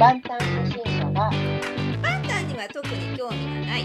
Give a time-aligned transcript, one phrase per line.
[0.00, 0.32] 万端
[0.64, 1.30] 初心者が
[2.02, 3.84] パンタンには特に興味がない。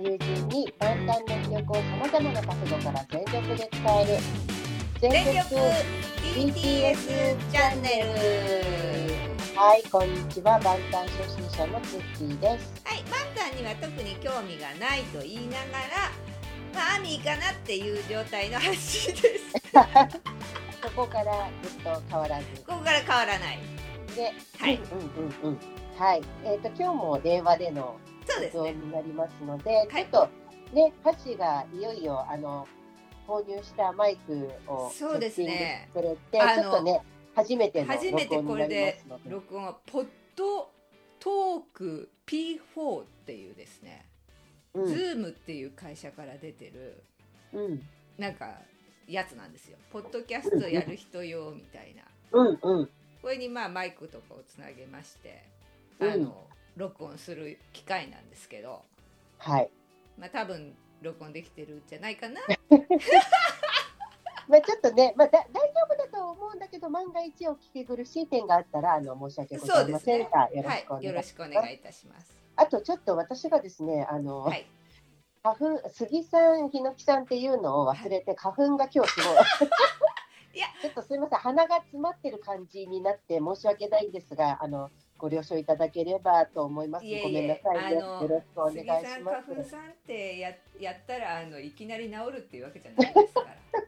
[0.00, 4.22] 友人に万端の魅力をさまざまな角度から全力で伝える。
[4.98, 5.54] 全力
[6.34, 6.96] BTS
[7.52, 9.54] チャンネル。
[9.54, 10.58] はいこんにちは。
[10.60, 12.82] 万端初心者のツッキーです。
[12.86, 16.12] はいパンタンには特に興味がないと言いながら
[16.72, 19.52] まあアミーかなっていう状態の発信です。
[20.80, 22.44] そこからずっと変わらず。
[22.66, 23.81] ここから変わらない
[24.14, 24.76] で、はい。
[24.76, 25.58] うんうんうん
[25.96, 26.22] はい。
[26.44, 28.60] えっ、と今日も電話での録そうですね。
[28.60, 29.88] 音になりますので、はい。
[29.88, 30.28] ちょっ
[30.70, 32.66] とねハッシーがいよいよあの
[33.26, 35.88] 購入したマイクをそうですね。
[35.92, 37.02] くれてあのちょっとね
[37.34, 39.30] 初めての初めてこれで録音になりますので。
[39.30, 40.70] 録音はポッド
[41.18, 44.08] トーク P4 っていうですね、
[44.74, 44.86] うん。
[44.86, 47.04] ズームっていう会社から出てる
[47.52, 47.82] うん。
[48.18, 48.58] なんか
[49.06, 49.78] やつなんですよ。
[49.92, 52.02] ポッドキャストやる人用みたいな。
[52.32, 52.90] うんうん
[53.22, 55.44] これにまあマイクとかをつなげまして
[56.00, 58.82] うんあの、録音する機械なんですけど
[59.38, 59.70] はい。
[60.18, 62.40] まあ多分録音できてるんじゃないかな
[64.48, 71.28] まあちょっとね、まあだ大丈夫だと思うんだけど、万が一お聞き苦しい点があったら、あの申し訳ございませんが、よろしくおはいよろ願いします。
[71.28, 74.66] しくお願いいたしますあとちょっと私がですね、あの、はい
[75.44, 79.36] 花粉、杉さん、ヒノキさんっていうのを忘れて、花粉が今日すごい。
[80.54, 87.06] いやちょっとすみません、鼻が詰まってる感じになって申し訳ないんですが、あの、ご了承いただければと思います。
[87.06, 88.00] いえいえごめんなさいね。
[88.00, 89.46] よろしくお願い杉します。
[89.46, 93.40] 花粉さんってややったらあのいきなり治るっていうわけじゃないですか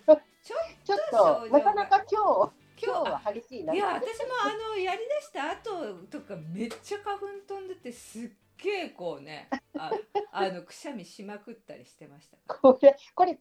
[0.06, 3.74] らちょちょっと、がなかなか今日、今今日日は激しいな。
[3.74, 8.28] いや私もあのやりだした後とかめっちゃ花粉飛んでてすっ
[8.64, 9.48] げえこうね
[9.78, 9.90] あ
[10.32, 13.38] あのくしゃみしまくったりしてましたこれ、これ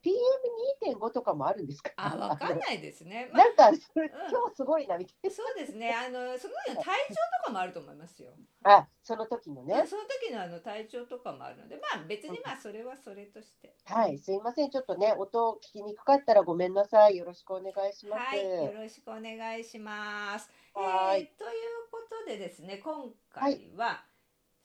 [0.81, 1.91] PM2.5 とかもあるんですか？
[1.95, 8.77] あわかんないですね、 まあなんか、それ今日すごいなみたいそうですねあのその時の体調とかもあると思いますよ、な。
[8.77, 9.85] あ、その時のね。
[9.87, 14.69] その時のあの体調とかもあるのでまあ別にまあそれはそれとしてはい、すいません。
[14.71, 17.17] ちょっとね、音聞きにくかったらごめんなさい。
[17.17, 18.23] よろしくお願いします。
[18.23, 24.03] はいよろしくお願いしますはいえーということでですね今回は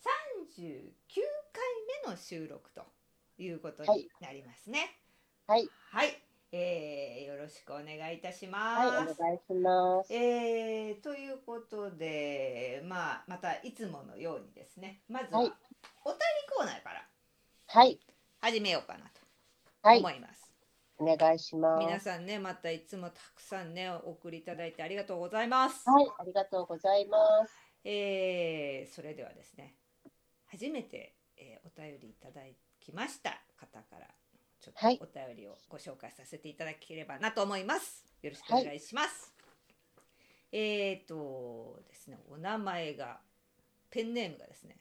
[0.04, 0.92] 39
[1.52, 1.62] 回
[2.04, 2.82] 目の収録と
[3.38, 4.96] いうことになりますね。
[5.46, 6.16] はい、はい、
[6.52, 10.12] えーよろしくお願いいたしはい、おます、願いします。
[10.14, 15.00] えーということで、まあ、またいつものようにですね。
[15.08, 15.48] まずはおはい。
[15.48, 15.58] 便り
[16.56, 17.06] コーナーから
[17.66, 17.98] はい、
[18.40, 19.10] 始めようかな
[19.82, 20.00] はい。
[20.02, 20.50] と思、います、
[20.98, 21.84] お願いします。
[21.86, 27.54] 皆さんねまたいつもたくさんねお送りいただいてありがとうございます、はい、ありがとうございます。
[27.84, 29.77] えーそれではですね
[30.50, 32.40] 初めて、えーお便りいただ
[32.80, 33.40] きました。
[33.56, 34.06] 方から
[34.60, 35.00] ちょっとはい。
[35.00, 38.04] お便りをご紹介させていただければなと思います。
[38.22, 39.32] よろしくお願いします、
[40.50, 43.20] えーとですねお名前が
[43.90, 44.76] ペンネームがですね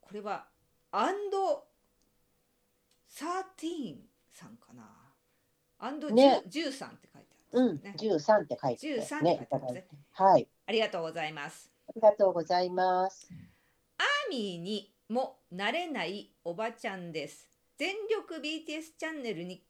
[0.00, 0.46] これは
[0.92, 1.64] アンド
[3.08, 3.98] サーティーン
[4.30, 4.82] さんかな。
[5.78, 6.42] アンドね。
[6.46, 9.86] 13って書いてうんあるんですよね、、13って書いて13ね、って書いてますね。
[10.12, 11.70] はい、ありがとうございます。
[11.88, 13.28] ありがとうございます。
[14.30, 17.48] ミーにもなれないおばちゃんです。
[17.76, 19.62] 全力 BTS チャンネルに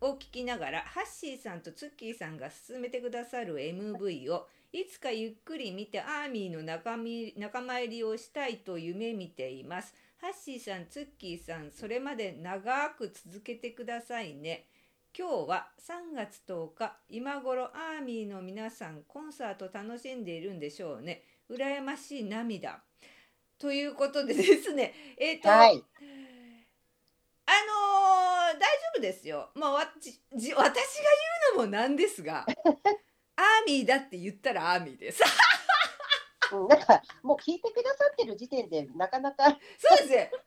[0.00, 6.96] を聞きながらハッシーさんとツッキーさんが進めてくださる MV をいつかゆっくり見てアーミーの仲
[7.36, 9.94] 仲間入りをしたいと夢見ています。
[10.18, 14.66] ハッシーさん、ツッキーさん、それまで長く続けてくださいね。
[15.18, 21.22] 今日は3月10日、今頃アーミーの皆さんコンサート楽しんでいるんでしょうね。
[21.50, 22.80] 羨ましい涙。
[23.60, 25.82] ということでですね、 えっ、と、はい、あのー
[28.58, 28.66] 大丈
[28.96, 29.50] 夫ですよ。
[29.54, 30.74] まあ、わじじ私が言
[31.54, 32.44] うのもなんですが、
[33.36, 35.22] アーミーだって言ったらアーミーです。
[36.52, 39.44] うんなんか、もう聞いてくださってる時点で、なかなか、
[39.78, 40.30] そうですね。
[40.32, 40.44] これ聞いて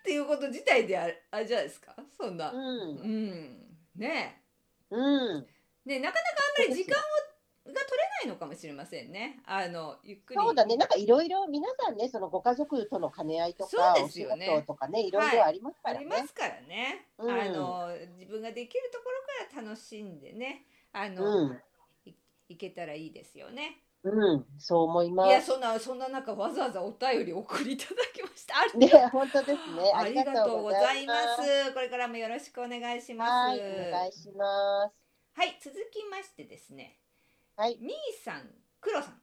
[0.00, 1.94] っていうこと自体であれあれじゃないですか？
[2.16, 2.50] そんな。
[2.50, 3.78] う、うんん。
[3.94, 4.42] ね
[4.90, 5.00] う
[5.38, 5.48] ん、
[5.86, 5.88] え。
[5.88, 7.02] ねなかなかあんまり時間を
[7.66, 9.40] が取れないのかもしれませんね。
[9.46, 10.40] あの、ゆっくり。
[10.40, 16.04] そうだね、なんかいろいろ皆さんね、そのご家族との兼ね合いとそうか、ですよねお仕事とかね、いろいろありますかあらね。
[16.04, 17.88] りますからね、うんあの
[18.18, 21.60] 自分ができるところから楽しんでねあの、うん
[22.06, 22.14] い
[22.48, 23.80] いけたらいいですよね。
[24.02, 25.46] うん、そう思いまいやす。
[25.46, 28.58] そんなそんな中わざわざお便りお送りいただきました。
[28.58, 29.90] ありねが、本当ですね。
[29.94, 31.42] ありがとうございます。
[31.68, 31.72] す。
[31.72, 33.30] これからもよろしくお願いします。
[33.30, 34.94] はい、お願いします。
[35.36, 36.98] はい続きましてですね、
[37.56, 39.20] はい、みーさん、くろさん、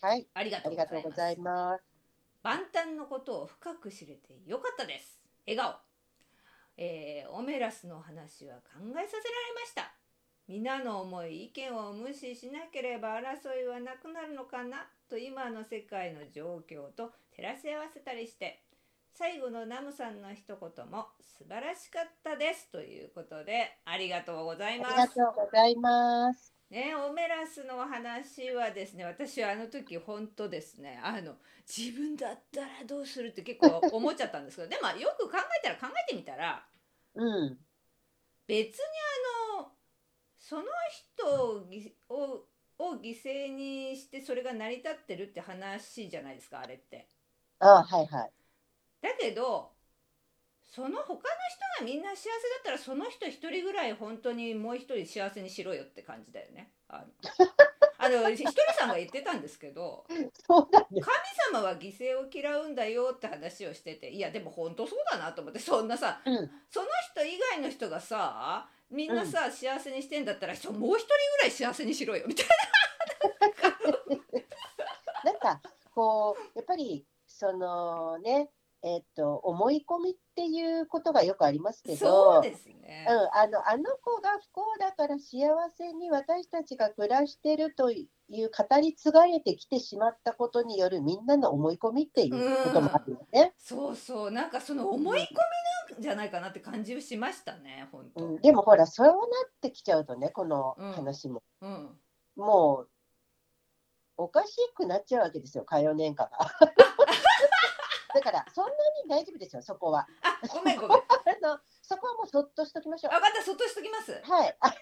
[0.00, 1.84] はい、ありがあとうございます。
[2.42, 5.20] 万端のことを深く知れてよかったです。
[5.46, 5.74] 笑顔、
[6.78, 9.06] えーオメラスの話は考えさせられ
[9.54, 9.92] ました。
[10.48, 14.88] 皆の思い意見を無視しなければ争いはなくなるのかな？
[15.10, 18.62] と今の世界の状況と照らし合わせたりして。
[19.14, 22.70] 最後のナムさんの一言も素晴らしかったです。
[22.72, 25.14] ということでありがとうございまありがす。
[25.16, 26.51] とうございます。
[26.72, 31.34] ね、オメラスの話はですね私はあの時本当ですねあの
[31.68, 36.64] 自分だったらどうするって結構思っちゃったんですけどでもよく考えたら考えてみたら
[37.14, 37.58] うん。
[38.46, 38.84] 別に
[39.58, 39.68] あの
[40.38, 40.62] その
[41.20, 42.46] 人をぎを
[42.78, 47.06] を犠牲にしてそれが成り立ってるって話じゃないですかあれって。
[47.58, 48.32] ああ、はいはい。
[49.02, 49.71] だけど
[50.74, 51.20] その他の人
[51.80, 56.70] がみんな幸せだったらその人一人ぐらい本当にもう一人幸せにしろよって感じだよね。
[56.88, 57.04] あの
[57.98, 60.06] あのひとりさんが言ってたんですけど。
[60.08, 60.30] 神
[61.52, 66.50] 様は犠牲を嫌うんだよって話をしてていやでも本当そうだなと思ってそんなさうん。
[66.70, 70.94] その人以外の人がさみんなさ、幸せにしてんだったらもう一人ぐ
[71.40, 72.46] らい幸せにしろよみたい
[75.24, 75.62] なんか、
[75.94, 78.50] こう、やっぱり、そのね、
[78.84, 83.06] えっと、思い込みっていうことがよくありますけなど、そうですね。
[83.08, 85.46] うん、あのあの子が不幸だから幸
[85.76, 93.52] せに私たちが暮らしてるという語り継がれてきてしまったことによるみんなの思い込みっていうこともあるよね。
[93.56, 98.24] そうそうなんかその思い込みなんじゃないかなって感じしましたね本当。
[98.24, 99.16] うん、でもほら、そうなっ
[99.60, 101.90] てきちゃうとね、この話も、うん。
[102.34, 102.88] もう
[104.16, 106.30] おかしくなっちゃうわけですよ、歌謡年歌が。
[108.14, 110.06] だから、そんなに大丈夫ですよ、そこは。
[110.22, 110.98] あごめんごめん。
[111.00, 111.02] あ
[111.40, 113.12] のそこはもうそっとしときましょう。
[113.14, 114.20] ったそっとしときます。
[114.22, 114.74] はい、あ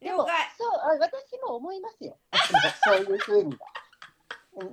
[0.00, 0.26] でも。
[0.56, 2.18] そうあ私も思いますよ、
[2.84, 3.58] そういうふうに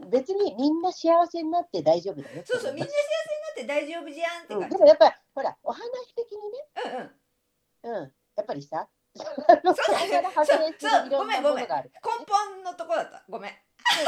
[0.10, 2.44] 別にみんな幸せになって大丈夫だよ。
[2.46, 2.94] そうそうみんな幸
[3.56, 4.70] せになって大丈夫じゃんってうん。
[4.70, 7.14] でもやっぱり、ほら、お話的にね、
[7.84, 8.04] うんうん。
[8.04, 12.18] うん、やっぱりさ、 そうそこから派生するいろんなものがあるから。
[12.18, 13.24] 根本のとこだった。
[13.30, 13.52] ごめん。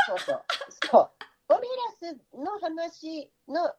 [0.07, 0.43] そうそうそう。
[0.89, 1.11] そう。
[1.49, 3.73] オメラスの話の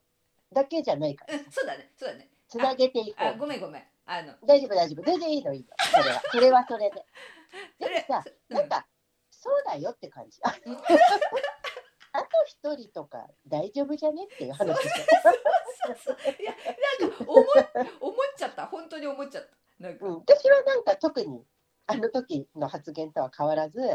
[0.52, 2.28] だけじゃないから、うんそうだねそうだね。
[2.48, 3.38] つなげていこあう。
[3.38, 3.82] ごめんごめん。
[4.06, 5.02] あの大丈夫、大丈夫。
[5.04, 5.66] 全然いいの、いいの。
[5.78, 7.04] それは、それはそれで。
[7.78, 8.86] でもさ、うんなんか、
[9.30, 10.40] そうだよって感じ。
[12.12, 14.76] あと一人とか大丈夫じゃねっていう話
[16.02, 16.52] そういや
[17.00, 17.44] なんか思っ
[18.00, 20.08] 思っちゃった本当に思っちゃったなんかょ。
[20.08, 21.44] うん、私はなんか特に
[21.90, 23.88] あの時の発言とは変わらず、うん。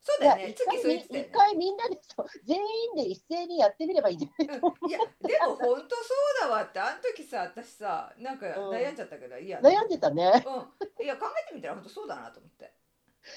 [0.00, 0.54] そうだよね。
[0.54, 2.62] 月そう言ってたよね回一回みんなでそう全員
[2.96, 4.88] で一斉にやってみればいいんじゃないと思うん。
[4.88, 5.04] いやで
[5.46, 8.70] も本当そうだわってあの時さ私さなんかうん。
[8.70, 9.62] 悩んじゃったけど、いやう。
[9.62, 10.42] 悩んでたね。
[10.46, 11.04] うん。
[11.04, 12.72] いや考えてみたら本当そうだなと思って。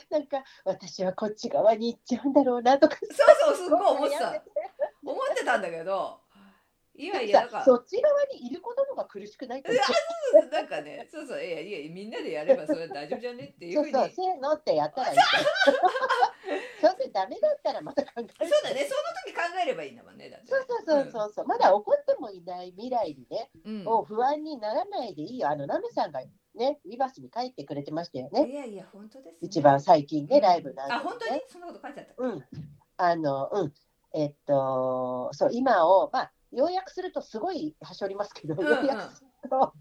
[0.10, 2.96] なんか私はこっち側に行っちゃうんだろうなとか。
[3.02, 4.44] そうそうすっごい思ってた。
[5.04, 6.20] 思ってたんだけど
[6.98, 9.70] いやいやなんかさそっち側にいることの方が苦しくないって
[10.52, 15.18] なんかねそうそういやいやみんなでやればそれは大丈夫じゃねっていうふうにそうそう、せーのってやったらいい。
[16.82, 18.30] それでダメだったらまた考える。
[18.40, 25.50] そうだねその時考えればいいんだもんねだってそうそうそうそうそう、まだ起こってもいない未来にね、うんもう不安にならないでいいよ。
[25.50, 26.22] あの、ナメさんが
[26.56, 28.50] ね、ビバスに帰ってくれてましたよね。
[28.50, 31.32] いやいや本当です、ね、一番最近ね、ライブなんあ本当に？
[31.34, 31.44] ね。
[31.48, 32.46] そんなこと書いてあったうん。
[32.98, 33.74] あの、うん。
[34.14, 38.68] えっと、そう、今を、まあ、要約するとすごいはしょりますけど、うんうん。
[38.68, 39.74] 要約すると、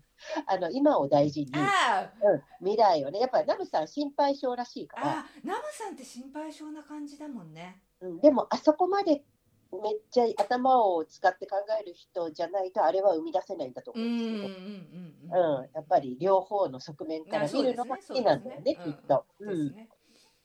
[0.47, 7.83] あの、今を大事に、あうん、未来をね、やっぱりナムさん心配性らしいから、ナムさんって心配性な感じだもんね。
[8.01, 9.25] うん、でもあそこまで
[9.73, 15.31] めっちゃ頭を使って考える人じゃないとあれは生み出せないんだとうん思うんうんですけうん。
[15.31, 19.25] ど、うんやっぱり両方の側面から見るのが好きなんだよね、きっと。
[19.41, 19.89] うん。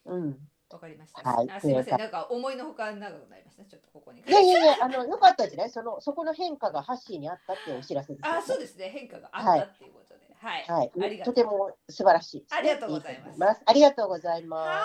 [0.05, 0.37] うん、
[0.75, 1.97] わかりました、はいあすいません。
[1.97, 4.21] なんか思いのほか長くなりましたちょっとここに。
[4.21, 8.89] いやいやいや、あのよかったじゃないその、そこの変化がハッシーにあったっていうお知らせね、あそうですね。
[8.89, 10.21] 変化があったっていうことで。
[10.41, 10.91] はい、はい。
[11.01, 11.33] ありがとう。
[11.33, 12.37] とても素晴らしい。
[12.41, 13.61] ね、ありがとうございます。
[13.65, 14.79] ありがとうございはまーい。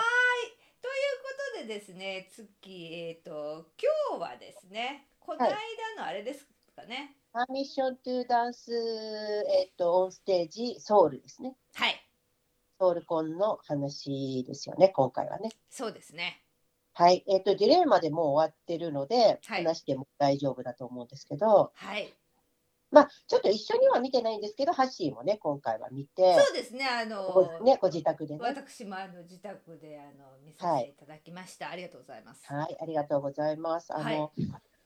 [0.81, 3.65] ということでですね月えっ、と
[4.11, 5.55] 今日はですねこの間
[5.97, 7.15] のあれですかね。
[7.31, 7.33] す。
[7.33, 11.55] パーミッショントゥダンス、えっと、オンステージ、ソウルですね。
[11.73, 12.06] はい
[12.79, 15.49] ソウルコンの話ですよね、今回はね。
[15.69, 16.43] そうですね。
[16.93, 19.63] はい、えっ、と、ディレイまでもう終わってるので、はい。
[19.63, 22.13] 話しても大丈夫だと思うんですけど、はい。
[22.89, 28.39] まあ、ちょっと一緒には見てないんですけど、ハッシーもね、今回は見て、そうですねあのごね、ご自宅でね。
[28.41, 32.45] 私もあの自宅であの見させていただきました、ありがとうございます。
[32.47, 33.93] はい、ありがとうございます。
[33.93, 34.31] あの、はい。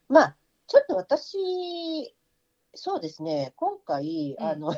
[0.08, 2.16] まあ、ちょっと私、
[2.74, 4.46] そうですね、今回、うん。
[4.46, 4.74] あの、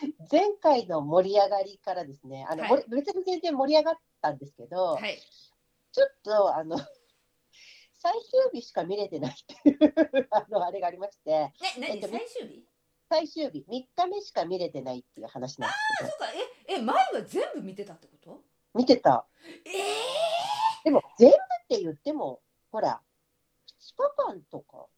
[0.30, 2.84] 前回の盛り上がりからですね、あの、はい。
[2.88, 5.18] 別に全然盛り上がったんですけど、はい。
[5.92, 6.76] ちょっと、あの、
[7.92, 9.78] 最終日しか見れてないっていう、
[10.30, 12.68] あの、あれがありまして、ね何、えっと最終日？
[13.08, 16.32] 最終日、3日目しか見れてないっていう話なんですけど、そうか。
[16.68, 18.42] ええ前は全部見てたってこと？
[18.74, 19.26] 見てた。
[19.64, 19.84] ええ
[20.84, 23.02] でも、全部って言っても、ほら、
[24.24, 24.88] 間とか、今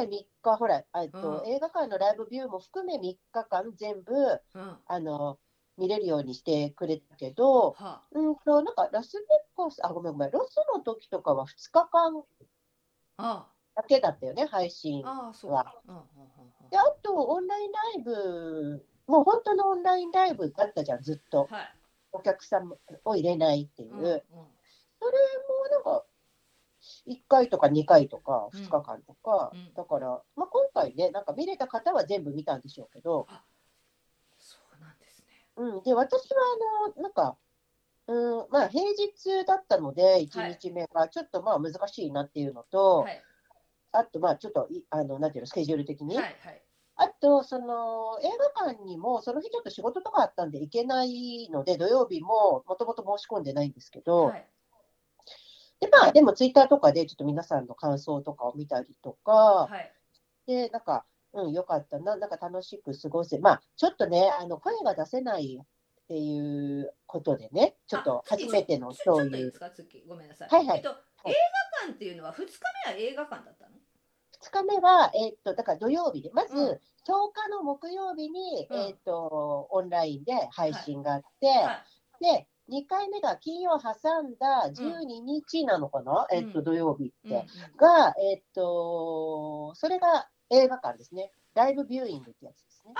[0.00, 1.48] 回3日、ほら、えっとうん。
[1.48, 4.12] 映画館のライブビューも含め3日間全部、
[4.54, 4.78] うん。
[4.86, 5.38] あの、
[5.76, 9.24] 見れるようにしてくれたけど、はうんと、なんかラスベ
[9.56, 12.22] ガス、あ、ごめんごめん、ロスの時とかは2日間
[13.18, 15.06] あだけだったよね、配信。
[15.06, 15.34] ああ
[16.70, 21.48] で、あと、オンラインライブ、もう本当のオンラインライブだったじゃん、ずっと。
[21.50, 21.76] うんはい。
[22.12, 22.68] お客さん
[23.04, 23.96] を入れないっていう。
[23.96, 24.20] うんうん。
[24.20, 24.32] そ
[25.06, 25.12] れ
[25.48, 26.04] もなんか、
[27.06, 28.60] 1回とか2回とか、うん。
[28.60, 29.74] 2日間とか、うん。
[29.74, 33.26] だから、まあ、今回ね、なんか見れた方は全部見たんでしょうけど、
[34.38, 35.46] そうなんですね。
[35.56, 36.36] うん、で、私は、
[36.86, 37.36] あの、なんか、
[38.06, 43.22] うん、まあ、平日だったので、1日目が、ちょっとまあ難しいなっていうのと、はい。
[43.92, 46.16] あと、まあ、ちょっとい、あの、なんていうの、スケジュール的に。
[46.16, 46.62] はいはい。
[46.96, 54.46] あと、その、映画館にも、その日ちょっと仕事とかあったんで行けないので、土曜日ももともと申し込んでないんですけど、はい
[55.80, 59.92] で、まあ、でもツイッターとかでちょっと皆さんの感想とかを見たりとか、はい。
[60.46, 69.52] で、なんか、うん、よかったな、なんか楽しく過ごせ、まあ、ちょっとね、あの、声が出せないっていうことでね、ちょっと初めてのそういう
[70.08, 70.48] ごめんなさい。
[70.48, 70.90] はいはいえっと
[71.26, 71.34] 映
[71.82, 72.48] 画館っていうのは2日
[72.86, 73.72] 目は映画館だったの
[74.42, 76.62] ？2日目は、えっと、だから土曜日で、まず、うん。
[76.62, 76.78] 10
[77.34, 78.80] 日の木曜日に、うん。
[78.86, 81.84] えっと、オンラインで配信があって、は
[82.20, 82.24] い。
[82.24, 86.38] で、2回目が金曜挟んだ12日なのかな、うん。
[86.38, 87.46] えっと、土曜日って。
[87.76, 91.32] が、えっと、それが映画館ですね。
[91.54, 92.94] ライブビューイングってやつですね。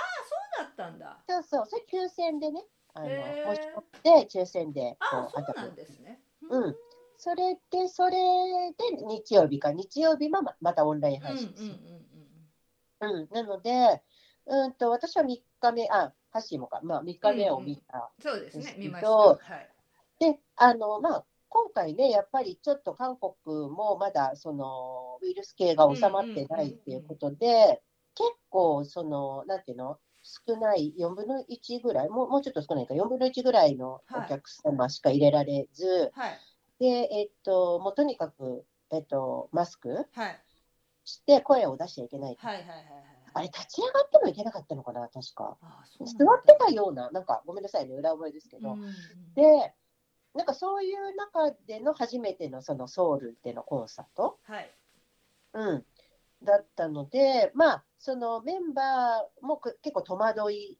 [0.58, 1.18] そうだったんだ。
[1.28, 6.20] そうそう、それ抽選でね、あの、申し込んで、抽選で、あこう、そうなんですね。
[6.48, 6.76] うん。
[7.16, 11.62] それで、それで日曜日か、日曜日もままたオンライン配信です。
[11.62, 11.70] うん。
[13.02, 14.02] うん、なので、
[14.46, 18.10] うんと、私は3日目、あ、ハッシーもか、まあ3日目を見た。
[18.20, 19.08] そうですねですけど見ました
[19.54, 19.68] はい。
[20.18, 23.34] で、あの、まあ、今回ね、やっぱりちょっと韓国
[23.70, 27.82] もまだ、その、ウイルス系が収まってないっていうことで、
[28.14, 29.98] 結構、その、なんていうの？
[30.22, 36.38] 少ない、4分の1ぐらい、もうもうちょっと少ないか、4分の1ぐらいのお客様しか入れられず、はい。
[36.78, 40.40] で、えっと、もうとにかく、えっと、マスクはい。
[41.04, 42.36] して声を出しちゃいけない。
[42.38, 42.84] はいはいはいはい
[43.34, 45.56] あれ、立ち上がってもいけなかったのかな、確か。
[45.62, 48.72] あそう座ってたような、なんか、ごめんなさいね、裏覚えですけど。
[48.72, 49.34] うんうん。
[49.34, 49.74] で、
[50.34, 54.70] なんかそういう中での初めてのそのソウルでのコンサート、はい。
[55.52, 55.84] うん、
[56.42, 60.78] だったので、まあ、そのメンバーもく結構戸惑い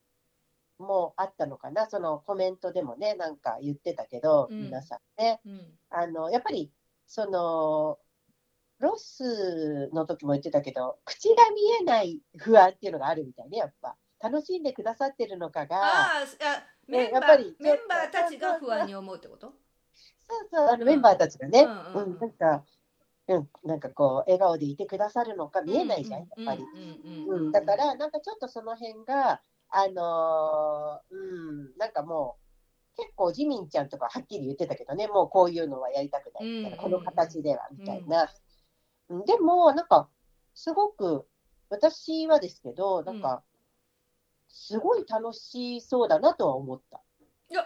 [0.78, 4.64] もあったのかな、そのコメントでもね、なんか言ってたけど、うん。
[4.64, 5.78] 皆さんね、うん。
[5.90, 6.72] あの、やっぱり、
[7.06, 7.98] その、
[8.80, 13.96] ロスの時も言ってたけど、口が見えない不安っていうのがあるみたいね、やっぱ。
[14.22, 19.46] 楽しんでくださってるのかが、あーあメンバーやっぱりメンバーたちが不安に思うってこと？
[20.28, 22.64] そうそう、あのメンバーたちがね、ううんなんか、
[23.28, 26.62] うん、なんかこう、笑顔でいてくださるのか見えないじゃん、やっぱり。
[26.62, 32.36] うんうん、だから、なんかちょっとその辺が、あのーうん、なんかも
[32.94, 38.28] う、結構、ジミンちゃんとかはっきり言ってたけどね、もうこういうのはやりたくないみたいな、うんこの形ではみたいな。
[39.10, 39.24] うん。
[39.26, 40.08] でも、なんか、
[40.54, 41.26] すごく、
[41.68, 43.42] 私はですけど、なんか、
[44.48, 47.00] すごい楽しそうだなとは思った。
[47.50, 47.62] いや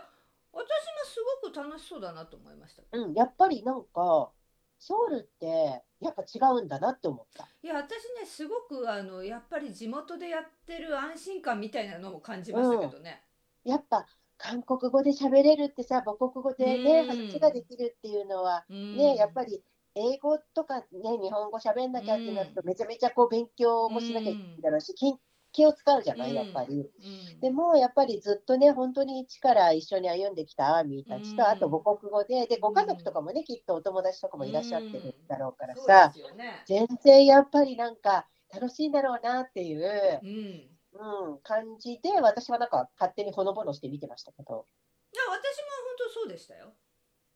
[0.53, 0.67] 私も
[1.05, 2.83] すごく楽しそうだなと思いました。
[2.93, 4.31] うん、やっぱりなんか、
[4.79, 7.49] ソウルって、やっぱ違うんだなって思った。
[7.63, 13.23] いや私ねすごくあのやっぱり地元でやってる安心感みたいなのも感じましたけどね、
[13.65, 17.09] やっぱ、韓国語で喋れるってさ、母国語でね、うん。
[17.09, 18.97] 話ができるっていうのは、うん。
[18.97, 19.63] ね、やっぱり
[19.95, 20.87] 英語とかね、
[21.23, 25.15] 日本語喋んなきゃってなると、めちゃめちゃこう勉強もしなきゃいけないだろうし、気
[25.53, 26.75] 気を使うじゃない、やっぱり。
[26.75, 27.41] うん。
[27.41, 31.37] でも、やっぱりずっとね、本当に一から一緒に歩んできたアーミーたちうん。
[31.37, 36.65] と、あと母国語で、で、ご家族とかもね、きっとお友達とかもいらっしゃってるだろうからさね。
[36.67, 40.31] 全然やっぱりなんか楽しいんだろうなっていう、うん。
[40.31, 44.67] いうん、感じで、私はなんか勝手にほのぼのして見てましたけど。
[45.13, 46.73] や私も本当そうでしたよ。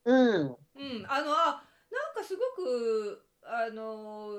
[0.05, 0.47] うん。
[0.47, 1.07] うん。
[1.09, 4.31] あのあなんかすごくあの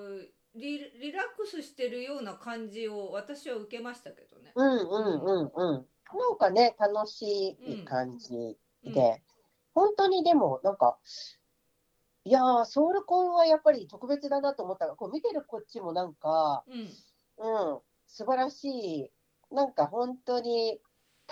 [0.56, 4.52] リリラックスしてるような感じを私は受けましたけどね。
[4.56, 5.86] うんうんうんうん。
[6.18, 9.22] なんかね、楽しい感じうんで、
[9.76, 10.98] 本当にでも、なんか、
[12.24, 19.12] いやー、ソウルコンはやっぱり特別だなと思ったが、こう見てるこっちもなんか、うんうん、素晴らしい、
[19.52, 20.82] なんか本当に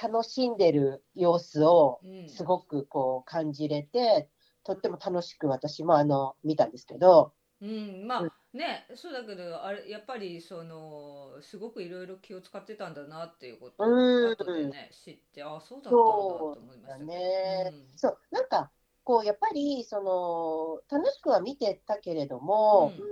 [0.01, 2.29] 楽しんでる様子をうん。
[2.29, 4.29] すごくこう感じれて、
[4.67, 8.31] とっても楽しく私もあの見たんですけど、うん、まあうん。
[8.53, 17.71] ねそうだけどあれやっぱりそのすごくいろいろ気を使ってたんだなっていうことをうん後でね知ってあそうだったんだと思いましたね。
[17.71, 17.97] うん。
[17.97, 18.71] そう、なんか、
[19.03, 23.07] こう、やっぱり、その、楽しくは見てたけれども、うん。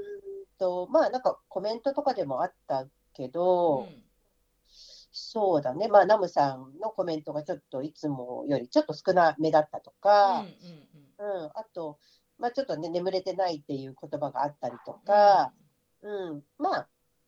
[0.57, 3.87] と、まあなんかコメントとかでもあったけど、
[5.11, 10.94] そうだね、まあナムさんのコメントがちょっといつもよりちょっと少なめだったとか、うん
[11.53, 11.99] あと、
[12.37, 15.53] まあちょっとね、眠れてないっていう言葉があったりとか、
[16.01, 16.87] うん、まあ、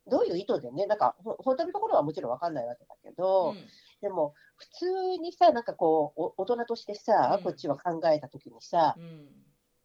[0.09, 3.57] どういう意図でね、なんか、本当のところはもちろん分かんないわけだけど、うん、
[4.01, 4.85] でも、普通
[5.21, 9.27] にさ、なんかこう、大人としてさ、うん、こっちは考えたときにさ、うん、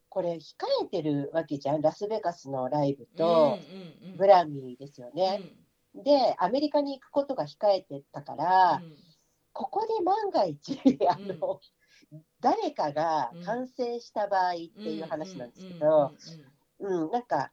[0.09, 0.39] これ、控
[0.85, 3.59] えてるわけじゃん、ラスベガスのライブと、
[4.17, 5.43] ブラミーですよね。
[5.95, 8.83] で、アメリカに行くことが控えてたから、
[9.53, 11.61] ここで万が一、あの、
[12.41, 16.13] 誰かが感染した場合っていう話なんですけど、
[16.81, 17.53] うん、なんか、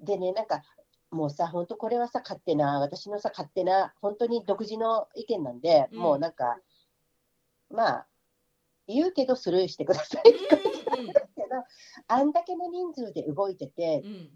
[0.00, 0.62] でね、なんか、
[1.10, 6.58] もうさ、本当これはさ、勝手な、私のさ、勝手な、本当に独自の意見なんで、うん、もうなんか、
[7.70, 8.06] まあ、
[8.86, 10.30] 言うけどスルーしてください。
[10.30, 11.12] って感じなん。
[11.12, 11.46] だけど、
[12.08, 14.30] あんだけの人数で動いてて、うん、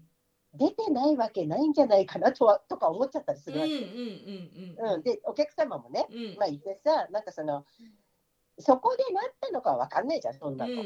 [0.53, 3.79] 出てないわけないんじゃないかなとはとか思っちゃったりするわけ。
[5.01, 7.65] で、お客様もね、うん、まあいてさ、なんかその、
[8.59, 10.83] そこでなったのかは分かんないじゃん、そんなの。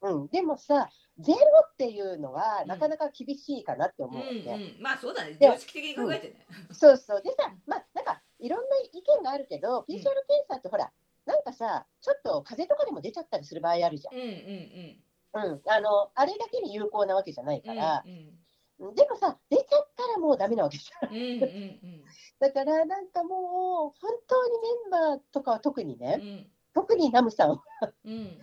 [0.00, 6.46] うん、でもさ、ゼロっていうのは、なかなか厳しいかなって思うわけ、うんうん、まあそうだね、常識的に考えてね。
[6.68, 7.22] うん、そうそう。
[7.22, 10.06] でさ、まあなんか、いろんな意見があるけど、PCR 検
[10.48, 10.92] 査ってほら、
[11.26, 14.14] なんかさ、ちょっと風邪とかでも出ちゃったりする場合あるじゃん。
[14.14, 15.52] うんうんうん。
[15.52, 21.10] うん、あの、あれだけに有効なわけじゃないから、うんうん、でもさ、出ちゃったらもうダメなわけじゃん。
[21.10, 22.04] うんうんうん、
[22.38, 27.62] だから、なんかもう、本当にメンバーとかは特にね、うん、特にナムさんは、
[28.04, 28.38] うん、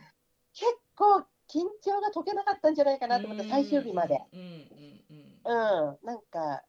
[0.53, 0.65] 結
[0.95, 4.19] 構緊張が解けなかったんじゃないかなと思った、最終日まで。
[4.33, 6.63] うん、なんか、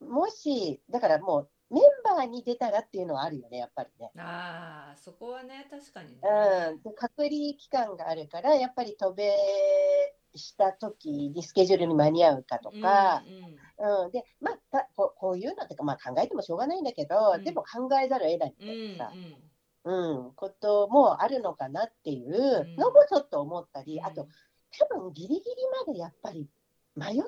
[0.00, 4.12] もし、だからもう、メンバーに出たらっていうのはあるよね、やっぱりね。
[4.18, 6.20] ああ、そこはね、確かにね。
[6.84, 9.34] うん、隔離期間があるから、やっぱり渡米
[10.34, 13.24] した時にスケジュールに間に合うかとか、
[13.78, 19.12] うん、うん、で、まあこ、こういうのってか、まあ、考えてもしょうがないんだけど、うん、でも考えざるを得ないみたいなさ。
[19.14, 19.36] うん
[19.84, 24.26] うんうん、こともあるのかなっていうのもちょっと思ったり、うん、あと、
[24.90, 25.44] 多分ギリギリ
[25.86, 26.48] までやっぱり
[26.96, 27.22] 迷っ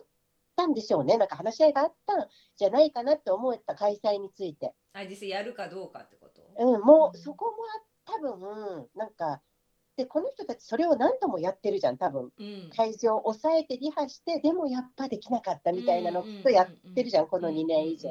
[0.56, 1.18] たんでしょうね。
[1.18, 4.74] なんか話し合いがあったんじゃないかなって思った開催について。
[4.94, 6.42] あ、実際やるかどうかってこと？
[6.58, 7.52] うん、もうそこも
[8.04, 9.42] 多分、なんか、
[9.96, 12.30] で、この人たちそれを何度もやってるじゃん、多分。
[12.38, 18.10] うん、会場を抑えてリハして、でもやっぱできなかったみたいなのとやってるじゃん、この2年以上。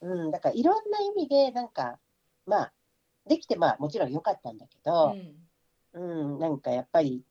[0.00, 1.98] うん、だからいろんな意味で、なんか、
[2.46, 2.72] まあ、
[3.26, 5.16] できて、まあ、もちろん良かったんだけど、
[5.94, 7.22] うん、うん、なんかやっぱり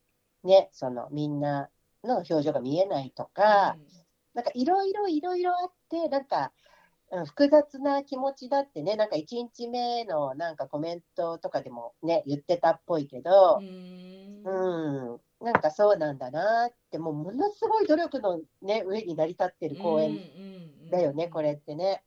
[0.43, 1.69] ね、そのみんな
[2.03, 3.85] の表情が見えないとか、うん、
[4.33, 6.51] なんかいろいろいろいろあって、なんか、
[7.11, 20.19] うん、複雑な気持ちだってね、なんか1日目のなんかコメントとかでもね、言ってたっぽいけど、うん、うん、なんかそうなんだなって、もうものすごい努力の、ね、上に成り立ってる公演
[20.91, 22.03] だよね、これってね。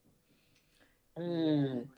[1.17, 1.91] うん、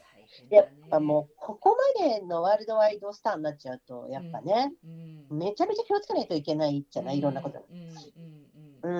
[0.51, 7.65] やっぱもう、ここまでのワールドワイドスターになっちゃうと、やっぱね、うん、めちゃめちゃ気をつけないといけないじゃない、いろんなこと。
[8.83, 8.91] う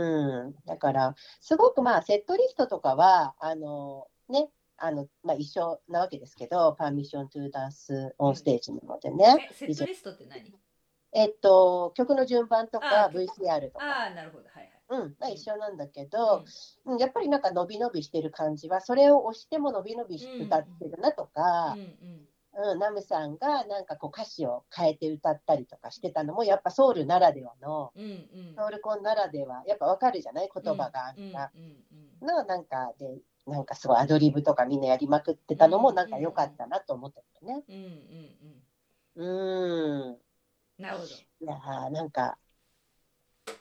[0.49, 9.49] ん、だから、すごくまあ、セットリストとかは、あの、ね、あの、まあ、一緒なわけですけど、パーミッショントゥーダンスオンステージなのでね。
[9.53, 10.55] セットリストって何？
[11.13, 13.85] えっと、曲の順番とか VCR とか。
[13.85, 14.45] ああ、なるほど。
[14.45, 14.80] はいはい。
[14.91, 16.45] うん、まあ、一緒なんだけど、
[16.85, 21.77] うん、やっぱりなんか伸び伸びしてる感じは、それを押しても伸び伸び歌ってるなとか、
[22.53, 31.53] うん、ナムさんがなんかこう歌詞を変えて歌ったりとかしてたのも、やっぱソウルならではの、うんうん、ソウルコンならでは、やっぱわかるじゃない言葉があった
[32.27, 37.63] の、なんかで、なんかすごいアドリブとかみんなやりまくってたのもなんか良かったなと思ったけどね。
[39.17, 40.21] うん、う
[40.79, 41.09] ん、なるほど。
[41.09, 42.39] いやなんか、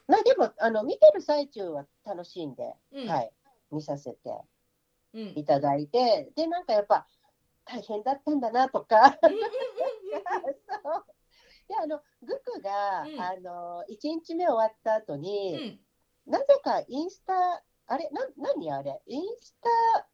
[0.07, 3.31] まあでも、あの、見てる最中は楽しんで、うん、はい、
[3.71, 4.17] 見させて
[5.35, 7.05] いただいて、うん、で、なんかやっぱ、
[7.65, 9.31] 大変だったんだなとか、 そう。
[11.67, 15.79] で、あの、グクが、うん、あの、1日目終わった後に、
[16.25, 20.09] なぜかインスタ、あれ、な、何あれ、インスタ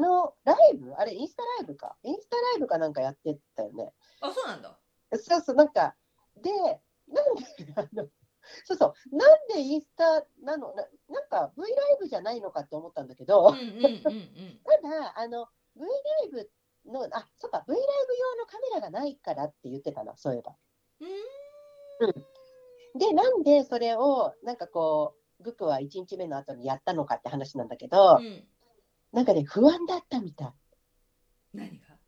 [0.00, 0.92] のライブ？
[0.94, 1.96] あれ、インスタライブか？
[2.02, 3.92] インスタライブかなんかやってたよね。
[4.20, 4.78] あ、そうなんだ。
[5.12, 5.94] そうそう、なんか、
[6.36, 6.50] で、
[7.08, 7.44] なんで、
[7.76, 8.08] あの、
[8.64, 10.74] そうそう、なんでインスタなの？
[10.74, 13.56] な、なんか V ライブじゃないのかって思ったんだけど、 た
[14.88, 15.88] だ、あの、V ラ
[16.26, 16.50] イブ
[16.90, 20.56] の、あ、そっか、V ライブ用のカメラがないからって言ってたな、そういえば。
[21.00, 21.04] う
[22.96, 22.98] ん。
[22.98, 28.48] で、なんでそれを、なんかこう、グクは1日目の後にやったのかって話なんだけど、うん、
[29.12, 30.52] なんかね、不安だったみたい。
[31.52, 31.98] 何が？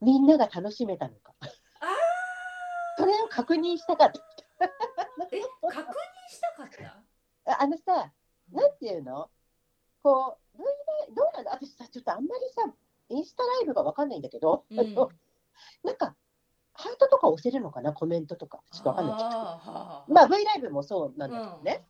[0.00, 1.34] みんなが楽しめたのか。
[2.96, 4.20] それを確認したかった。
[5.30, 6.68] え、確認したかっ
[7.44, 7.60] た？
[7.62, 8.12] あのさ、
[8.52, 9.30] なんていうの？
[10.02, 10.70] こう、V ラ
[11.08, 12.72] イどうなんだ私さ、ちょっとあんまりさ、
[13.08, 14.80] インスタライブがわかんないんだけど、うん。
[14.80, 15.10] あの
[15.84, 16.14] なんか、
[16.72, 18.62] ハートとか押せるのかな、コメントとか。
[18.70, 19.16] ちょっとわかんない。
[19.16, 19.28] けど。
[19.28, 21.64] あーまあ、V ライブもそうなんだけどうん。
[21.64, 21.86] ね。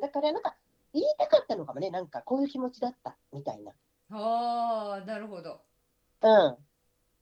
[0.00, 0.56] だから、なんか、
[0.92, 3.72] 言いたかったのかもね、なんか、こういう気持ちだった、みたいな。
[4.10, 5.62] あーなるほど。
[6.20, 6.56] うん。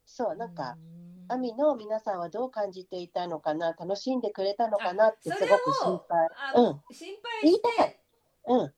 [0.04, 5.08] そう、なんか、うんアミの皆さんはどう感じていたのかな、楽しんでくれたのかな？
[5.08, 6.28] ってすごく心配。
[6.54, 6.80] あうん。
[6.90, 8.00] 心言い配したかいて
[8.46, 8.74] うん。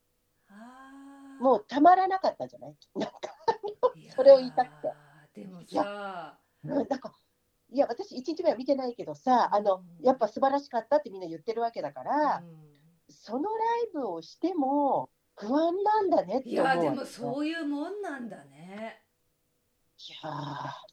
[1.43, 2.75] もうたまらなかったんじゃない？
[2.95, 3.17] なんか、
[4.15, 4.93] それを言いたくて。
[5.41, 7.11] でもいやさうんなんか、
[7.71, 12.69] いや、私、1日目は見てないけどさ、あの、うんやっぱ素晴らしかったってみんな言ってるわけだから、うん。
[13.09, 13.49] そのラ
[13.85, 19.01] イブをしても不安なんだねっいて思うわけやでもそういうもんなんだね。
[19.97, 20.92] いやー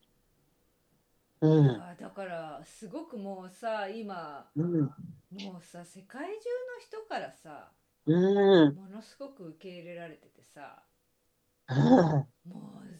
[1.41, 1.71] うん。
[1.71, 4.81] あだからすごくもうさ今うん。
[4.83, 6.37] もうさ世界中の
[6.81, 7.73] 人からさ
[8.07, 8.75] うん。
[8.75, 10.83] ものすごく受け入れられててさ
[11.69, 11.77] うん。
[12.51, 12.91] もう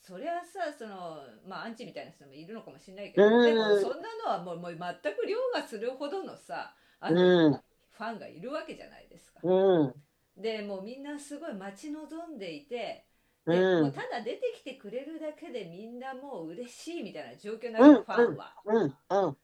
[0.00, 7.60] そりゃさそのまあアンチみたいな人もいるのかもしれないけど、うんでもそんなのはもうもう全く凌駕するほどのさあの、うん
[7.96, 9.40] ファンがいるわけじゃないですか。
[9.42, 9.94] うん。
[10.36, 13.05] でもうみんなすごい待ち望んでいてで、
[13.46, 18.54] うんもうただ出てきてくれるだけでみんなもう嬉しいみたいな状況なのよ、ファンは。
[18.64, 18.82] うん。
[18.82, 18.88] うん。
[18.88, 19.36] なんだ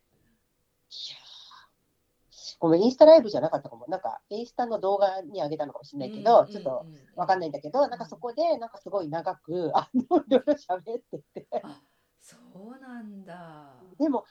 [2.59, 3.87] ごめん、インスタライブじゃなかったかも。
[3.89, 11.47] なんか、インスタの動画に上げたのかもしれないけど、うんちょっとうんうんわかんないんだけど、なんかそこで、なんかすごい長く、 あの、いろいろ喋ってて。
[11.63, 11.81] あ
[12.19, 13.75] そうなんだ。
[13.99, 14.25] でも、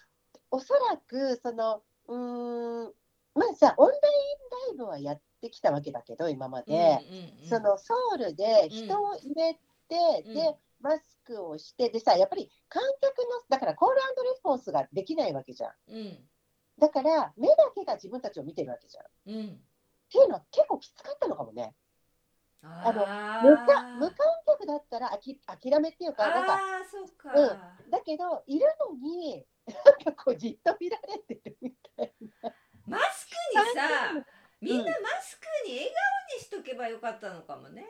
[0.51, 2.93] おそらく、その、うーん、
[3.35, 4.01] まあさ、オンライン
[4.69, 6.99] ライブはやってきたわけだけど、今まで。
[7.49, 14.01] そのソウルで人を入れて、うんで、マスクをして、でさ、やっぱり観客の、だからコールレ
[14.35, 15.71] スポンスができないわけじゃん。
[15.87, 16.17] うん
[16.79, 19.03] だから、目だけが自分たちを見てるわけじゃん。
[19.05, 19.61] っうん。
[20.09, 21.75] ていうのは結構きつかったのかもね。
[22.63, 24.15] あのあ無か無観
[24.47, 26.59] 客だったらあき諦めっていうか、なんか、
[27.35, 32.13] うんだけど、いるのに、 なんかこう、じっと見られてるみたい
[32.85, 34.25] マスクにさ
[34.63, 37.85] みんなマスクに笑顔にしとけばよかったのかもね。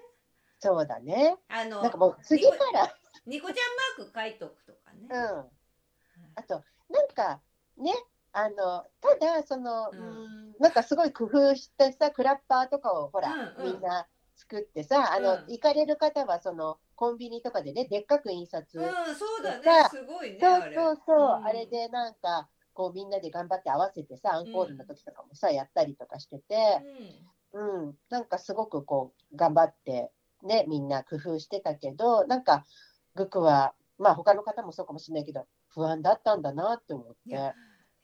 [0.59, 1.37] そうだね。
[1.49, 2.95] あのなんかもう次から、
[3.27, 3.55] ニコちゃん
[3.99, 5.07] マーク書いとくとかね。
[5.09, 5.49] うん。
[6.35, 7.41] あと、なんか
[7.77, 7.93] ね、
[8.31, 18.79] あの、ただ、その、ううんん、なんかすごい工夫してさ、クラッパーとかをほら、うんうんみんな作ってさ、あの、うん行かれる方は、その、コンビニとかでね、でっかく印刷。
[18.79, 19.89] うん、そうだねさ。
[19.89, 20.37] すごいね。
[20.41, 26.81] そうあれそうそう、んあれでなんか、こうみんなで頑張って合わせてさ、アンコールの時とかもさ、やったりとかしてて、
[27.53, 30.11] うん、なんかすごくこう、頑張って、
[30.43, 32.65] ね、みんな工夫してたけど、なんか、
[33.15, 37.53] グクは、まあ他の方もそうかもしれないけど、不安だったんだなって思って。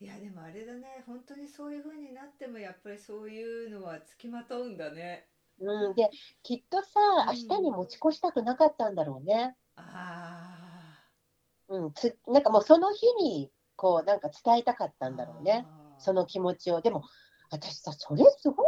[0.02, 1.04] いやでもあれだね。
[1.06, 5.28] 本当にそういう風になってもやっぱりそういうのはつきまとうんだね。
[5.58, 6.08] うん、で、
[6.42, 9.56] きっとさ、明日に持ち越したくなかったんだろうね。
[9.76, 10.40] あ
[11.68, 13.50] うん、つなんかもうその日に、
[13.80, 15.66] こう、なんか伝えたかっあたんだろうね。
[15.96, 16.82] その気持ちを。
[16.82, 17.02] でも、
[17.50, 18.66] 私さ、それすごい。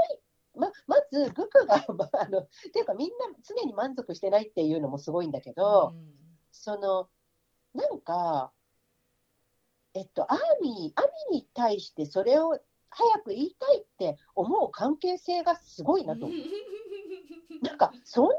[0.54, 7.10] ままず、グクが、 まあの、っていうか、みんな常に満足してないっていうのもすごいんだけど、うんその、
[7.74, 8.52] なんか、
[9.92, 16.38] えっと、アーミー、アミに対してそれを早く言いたいって思う関係性がすごいなと思う。
[17.62, 18.34] なんか、そんな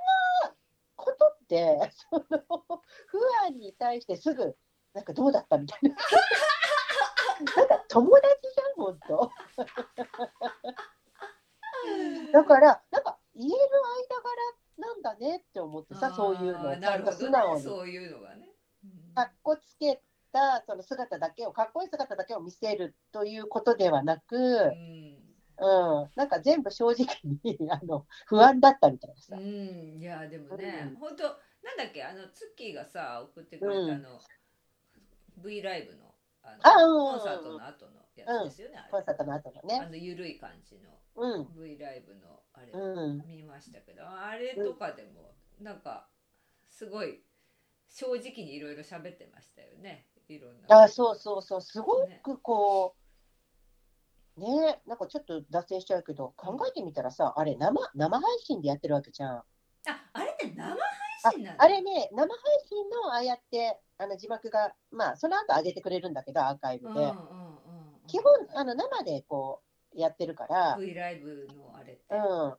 [0.96, 4.56] ことって、その、不安に対してすぐ、
[4.94, 5.96] なんかどうだったみたいな。
[7.56, 9.32] なんか友達じゃん、ほんと。
[12.32, 13.56] だから、なんか言える
[14.78, 17.18] 間柄なんだねって思ってさ、そういうのなるほどね。
[17.18, 17.62] 素直に。
[17.62, 18.50] そういうのがね。
[18.84, 19.14] うん。
[19.16, 25.20] かっこつけたその姿だけを、かっこいい姿だけを見せるということではなく、うん。
[25.60, 29.36] うん、なんか全部正直にあの不安だったみたいなさ。
[29.38, 30.96] うん、いやでもね、うん。
[30.96, 34.02] 本当なんだっけあのツッキーがさ送ってくれたあうん。
[34.02, 34.20] の、
[35.38, 36.13] V ライブの
[36.44, 37.18] あのあうん。
[37.18, 39.90] コンサートの後のやつですよね、コンサートの後のあね。
[39.90, 40.90] のゆるい感じの。
[41.16, 41.48] うん。
[41.56, 43.24] V ライブのあれ、うん。
[43.28, 46.08] 見ましたけどあれとかでもなんか
[46.70, 47.24] すごい
[47.90, 50.08] 正直にいろいろ喋ってましたよね。
[50.28, 50.84] いろんな。
[50.84, 52.96] あそうそうそう、すごくこ
[54.38, 59.30] う、ね、なんかちょっと脱線しちゃうけど、考えてみたらさ、あれ生、生配信でやってるわけじゃん。
[59.36, 59.46] あ
[60.14, 60.78] あれって生あ配
[61.32, 61.54] 信な。
[61.54, 66.94] のあれね、生配信のああやってあの字幕が、まあ、その後上げてくれるんだけど、アーカイブで。
[66.94, 67.44] うんうんうん
[68.08, 69.62] 基本あの生でこ
[69.96, 72.56] うやってるから、V ライブのあれって、うん、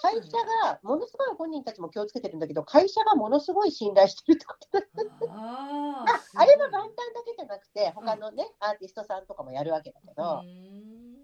[0.00, 4.78] 会社がものすごい本人たちも気をつけてるんだけど、会社がものすごい信頼してるってこと。
[4.78, 4.86] だ
[5.30, 6.04] あ
[6.36, 11.16] あれは元旦だけじゃなくて、他のね、アーティストさんとかもやるわけだけど、ん。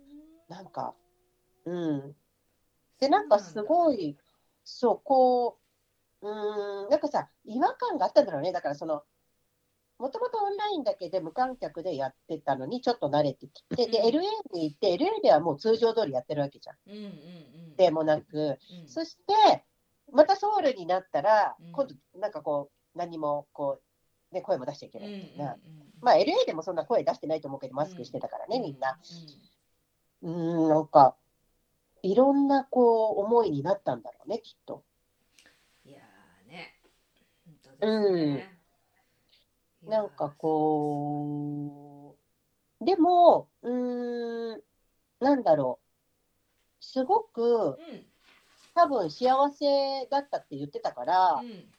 [0.48, 0.94] なんか、
[1.64, 2.16] うん。
[2.98, 4.18] で、なんかすごい、
[4.64, 5.62] そう、こう、
[6.22, 8.52] うーん、なんかさ、違和感があったんだろうね。
[8.52, 9.02] だからその、
[9.98, 14.20] もともとオンラインだけで無観客でやってたのにちょっと慣れてきて、で、うん LA
[14.52, 16.76] に行って、LA ではもう通常通りやってるわけじゃん。
[16.87, 19.64] うんうんうんでもなく、うんそして、
[20.12, 23.80] またソウルになったらうん、今度、なんかこう、何もこ
[24.30, 25.52] う、ね、声も出しちゃいけうんうんないみたいな。
[25.54, 25.61] うん
[26.02, 28.98] まあ、LA でもそんな声出してないと思うけど、マスクしてたからね、うみんな。
[30.22, 31.16] ううーん、なんか、
[32.02, 34.85] いろんなこう、思いになったんだろうね、きっと。
[37.82, 38.58] ね本当ですね
[39.82, 42.16] なんかこ
[42.80, 44.62] う、でも、うーん、
[45.20, 46.84] なんだろう。
[46.84, 48.06] すごく、ううん
[48.74, 51.72] 多分幸せだったって言ってたから、うん。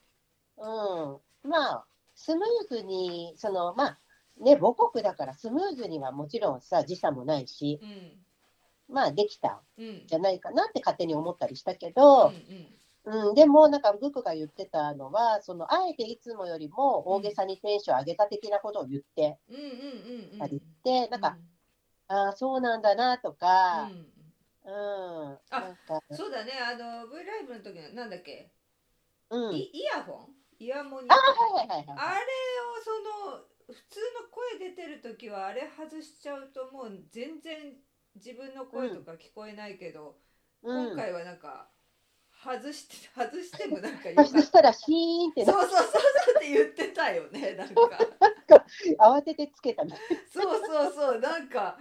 [0.58, 3.98] うん、まあ、スムーズに、その、まあ、
[4.40, 8.94] ね、母国だからスムーズにはもちろんさ、時差もないし、うん。
[8.94, 10.06] まあ、できたんうん。
[10.06, 19.70] じゃないかなって勝手に思ったりしたけど、うんうんうん、でも、なんか、グクが言ってたのは、その、あえていつもよりも大げさにテンション上げた的なことを言ってうんうんうん
[20.32, 20.38] うん。
[20.38, 21.36] たりして、なんか、
[22.08, 24.04] ああ、そうなんだなとか、うん。
[24.66, 25.76] うん、あ
[26.10, 26.52] そうだね。
[26.52, 28.50] あの V ライブの時のなんだっけ？
[29.28, 29.54] うん。
[29.54, 30.34] イイヤホン？
[30.58, 32.16] イヤモニああ、はいはいはいあはい。
[32.16, 32.90] れをそ
[33.36, 37.76] の普通の声出てる時はあれ外しちゃうともう全然
[38.14, 40.16] 自分の声とか聞こえないけど、
[40.62, 40.86] うん。
[40.86, 41.68] 今回はなんか
[42.44, 44.22] 外して 外してもなんかよか。
[44.22, 47.74] ったそしたら、シーンってなそうそうそうそうって言ってたよねなんか。
[48.98, 51.78] 慌ててつけたみたいそうそうそうなんか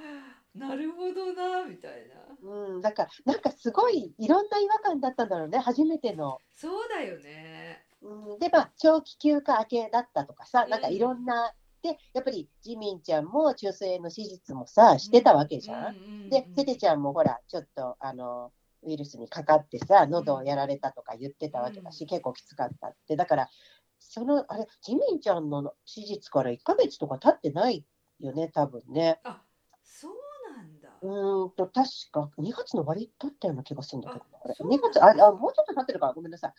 [0.56, 2.16] なるほどなみたいな。
[2.44, 6.40] うん、だから、なんかすごいいろんな違和感だったんだろうね、初めての。
[6.54, 7.84] そうだよね。
[8.02, 10.70] うん、で、まあ、長期休暇明けだったとかさ、うん。
[10.70, 15.96] なんかいろんな、で、やっぱりジミンちゃんも中性の手術もさ、してたわけじゃん。
[15.96, 18.52] うんうんうんで、テテちゃんもほら、ちょっと、あの、
[18.86, 22.08] ウイルスにかかってさ、喉をやられたとか言ってたわけだし、うん。
[22.08, 23.16] 結構きつかったって。
[23.16, 23.50] だから、
[24.00, 27.86] その、あれ、ジミンちゃんの手術から1ヶ月とか経ってない
[28.20, 29.20] よね、多分ね。
[29.24, 29.42] あ
[29.84, 30.14] そう
[30.56, 30.90] なんだ。
[31.02, 34.54] うーんと、確か2月の終わりだったような気がするんだけど、あれ。
[34.54, 34.90] 2そうなんだ。
[34.92, 36.54] 月ああ、もうちょっと経ってるから、ごめんなさい。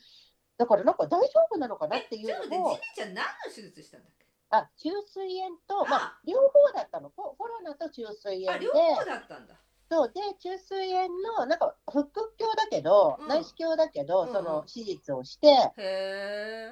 [0.57, 4.27] だからなんか大丈夫なのかなっていちょっとうのも待ってジミ、ちゃん何の手術したんだっけ？
[4.51, 7.11] あ、中水炎と、まああ、両方だったの。
[7.11, 9.55] ココロナと中水あ炎で、両方だったんだ
[9.91, 13.29] そうで、中水炎の、なんか、腹腔鏡だけど、うん。
[13.29, 14.29] 内視鏡だけど、うん。
[14.29, 15.49] うんその手術をして、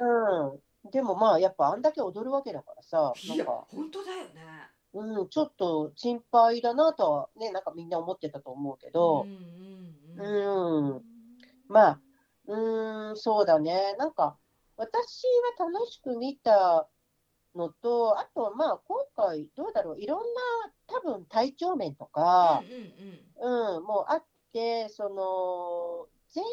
[0.01, 0.91] うん。
[0.91, 4.69] でもまあ、やっぱあんだけ踊るわけだからさ、なんか、本当だよね。
[4.95, 10.95] うん、ちょっと心配だなとはね、なんかみんな思ってたと思うけど、うんうん。
[10.95, 11.03] うん。
[11.69, 12.01] まあ、
[12.47, 13.95] うーん、そうだね。
[13.99, 14.37] なんか、
[14.77, 15.25] 私
[15.59, 16.89] は楽しく見た
[17.55, 20.25] のと、あと、まあ、今回、どうだろう、いろんな、
[20.87, 22.63] 多分体調面とか、
[23.39, 26.45] うんうんうん、もうあって、その、全、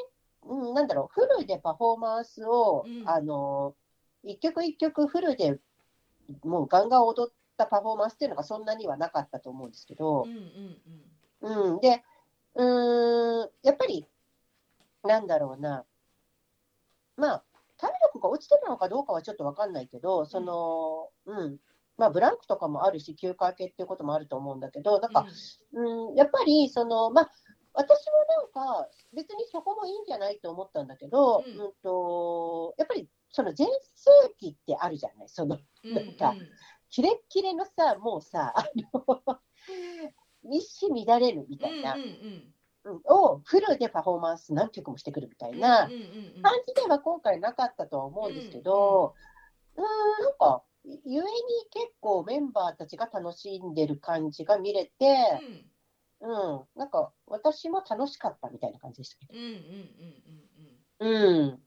[0.43, 3.09] うん、なんだろう、フルでパフォーマンスを、うん。
[3.09, 3.75] あの、
[4.23, 5.59] 一曲一曲フルで
[6.43, 10.23] もうガンガン踊ったパフォーマンスっていうのがそんなにはなかったと思うんですけど。
[10.23, 11.73] うん、うんうん。
[11.73, 12.03] うん、で、
[12.55, 14.05] うーん、やっぱり、
[15.03, 15.85] なんだろうな、
[17.15, 17.43] まあ、
[18.19, 21.57] が落ちてたのかどうかはちょっとわかんないけど、その、うん、
[21.97, 25.25] まあ、ブランクとかもあるし、休暇明けっていうこともあると思うんだけど、なんか、
[25.73, 27.31] うん、やっぱり、その、まあ、
[27.73, 35.93] 私もなんか、別にそこもいいんじゃないと思ったんだけど、ううんん、と、やっぱり、その全盛期ってあるじゃない、その、うん。
[35.93, 36.35] なんか
[36.89, 39.41] キレッキレのさ、もうさ、あの、
[40.51, 42.53] 一糸乱れるみたいな、うんうんうん
[42.91, 46.05] をフルでパフォーマンス何曲もしてくるみたいなうんうんうん
[46.37, 46.41] うん。
[46.41, 49.15] 感じでは今回なかったとは思うんですけど、
[49.75, 51.23] うーん、なんか、ゆえに
[51.71, 55.69] 結構メンバーたちが楽しんでる感じが見れて、うん。
[56.21, 59.55] うん、なんか私も楽しかったみたいな感じでしたけうんうんうん
[60.99, 61.49] うんうんど。
[61.49, 61.63] うん。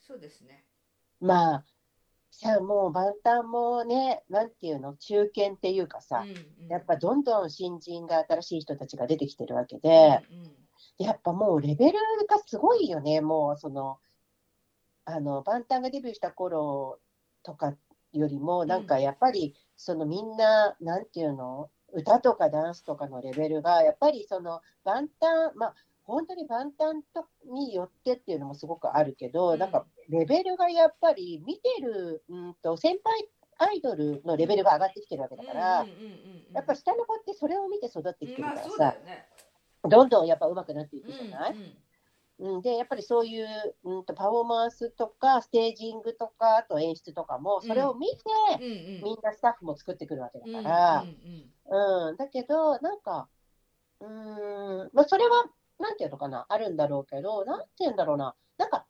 [0.00, 0.64] そうですね。
[1.20, 1.64] まあ、
[2.32, 6.68] さあもう万端もね、なんていうの、中堅っていうかさ、うんうん。
[6.68, 10.52] やっぱどんどん新人が新しい人たちが出てきてるわけで、うんうん。
[10.98, 13.98] やっぱもうレベルがすごいよね、もうその、
[15.04, 16.98] あの、万端がデビューした頃
[17.42, 17.74] とか
[18.12, 29.58] よりも、なんかやっぱり、そのみんな、なんていうの、歌とかダンスとかのレベルが、やっぱりその万端、まあ、本当に万端とによってっていうのもすごくあるけど、うん。
[29.58, 35.86] なんかレベルがやっぱり見てる、うんと、先輩アイドルのレベルが上がってきてるわけだから、
[36.52, 39.28] やっぱ下の子ってそれを見て育ってきてるからさ、よね。
[39.88, 41.76] どんどんやっぱ上手くなっていくうんじゃない、うん
[42.38, 43.46] うん、で、やっぱりそういう、
[43.84, 48.58] うん、とパフォーマンスとか、ステージングとか、あと演出とかも、それを見て、
[49.02, 51.04] みんなスタッフも作ってくるわけだうんから
[51.68, 53.28] うん、だけど、なんか、
[54.00, 55.44] うーん、まあ、それは、
[55.82, 58.86] なんていうのかな、あるんだろうけど、なんていうんだろうな、なんか、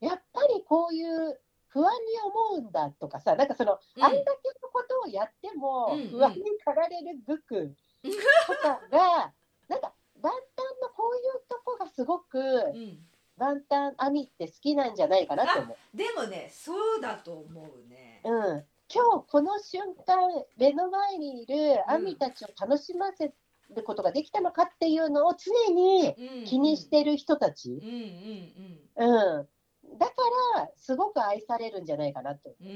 [0.00, 4.04] やっぱりこういう不安に思うんだとかさ、なんかその、うん。
[4.04, 4.24] あんだけ
[4.62, 9.32] のことをやっても不安に駆られるブクとかが、
[9.68, 10.40] なんか、万端
[10.82, 13.06] のこういうとこがすごく、うん。
[13.38, 15.96] 万端亜美って好きなんじゃないかなと思う。
[15.96, 18.20] でもねそうだと思うね。
[18.24, 23.32] うん、今日この瞬間、目の前にいる亜美たちを楽しませ
[23.74, 26.44] ることができたのかっていうのを常にうん。
[26.44, 27.70] 気にしてる人たち。
[27.70, 29.48] う、んうんう
[29.94, 30.12] ん、だか
[30.56, 32.54] らすごく愛されるんじゃないかなと。
[32.60, 32.68] うん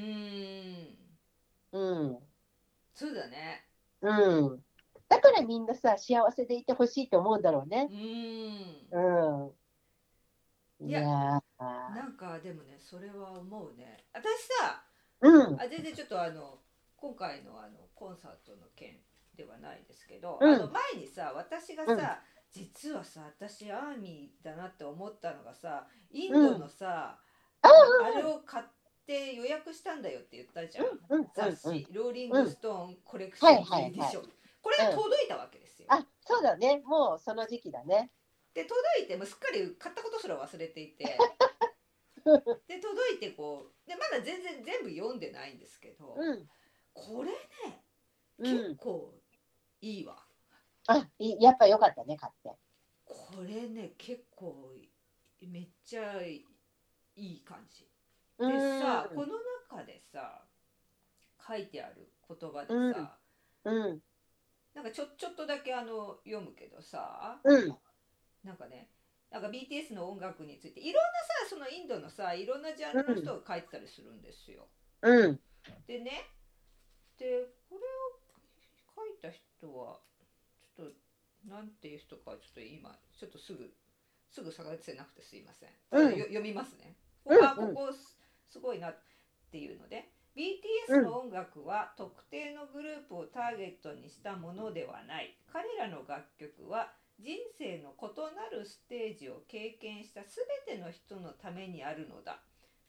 [1.72, 2.06] うん。
[2.06, 2.18] うん。
[2.94, 3.64] そうだね。
[4.00, 4.10] う
[4.54, 4.64] ん、
[5.08, 7.88] だからみんなさ、幸せでいてほしいと思うんだろうね。
[8.92, 9.46] うん。
[9.48, 9.54] う
[10.84, 11.94] ん、いやいやー。
[11.94, 14.04] なんかでもねそれは思うね。
[14.12, 14.24] 私
[14.60, 14.82] さ
[15.20, 16.58] うん、あ全然ちょっとあの
[16.96, 18.98] 今回のあのコンサートの件
[19.36, 20.54] ではないですけど、うん。
[20.54, 21.98] あの前にさ私がさ、うん。
[22.52, 27.18] 実はさ私アーミーだなって思ったのがさインドのさ、
[27.62, 27.68] あ
[28.04, 28.10] あ。
[28.10, 28.64] れを買っ
[29.06, 30.86] て予約したんだよって言ったじゃん、
[31.34, 31.94] 雑誌、うん。
[31.94, 33.52] ローリングストーンコレクション
[33.84, 34.22] エディション、
[34.62, 38.10] これが届いたわけですよ、あそうだね、もうその時期だね。
[38.54, 41.04] で届いてもうすっかり買ったことすら忘れていて。
[42.66, 46.48] で届いてこうでまだ全然全部読んでないんですけど、うん、
[46.92, 47.36] これね
[48.38, 49.14] うん、結構
[49.80, 50.16] いいわ、
[50.88, 52.50] あいやっぱよかったね、買って。
[53.04, 54.70] これね結構
[55.40, 56.44] めっちゃい
[57.16, 57.86] い感じ。
[58.38, 59.38] うでんさこの
[59.70, 60.44] 中でさ
[61.46, 63.18] 書いてある言葉でさ、
[63.64, 64.00] うん、
[64.74, 67.76] なんかちょちょっとだけあの読むけどさうん、
[68.44, 68.90] なんかね
[69.30, 71.00] なんか BTS の音楽についていろんな
[71.46, 74.68] さそのインドのさいろんなジャンルの人が書いてたりするんですよ。
[75.02, 75.40] うん、
[75.86, 76.30] でね
[77.18, 78.20] でこれを
[78.94, 79.42] 書いた人
[79.74, 79.98] は
[80.76, 80.92] ちょっと
[81.48, 83.70] なんていう人かちょっと今ちょっとすぐ
[84.30, 87.92] すぐ探せなくてすいません、うん読みますね、うんあここ
[88.48, 88.98] すごいなっ
[89.50, 98.04] ていうので BTS の音楽は特定のグループをターゲットにしたものではない彼らの楽曲は人生の異
[98.36, 100.20] なるステージを経験した
[100.66, 102.42] 全ての人のためにあるのだ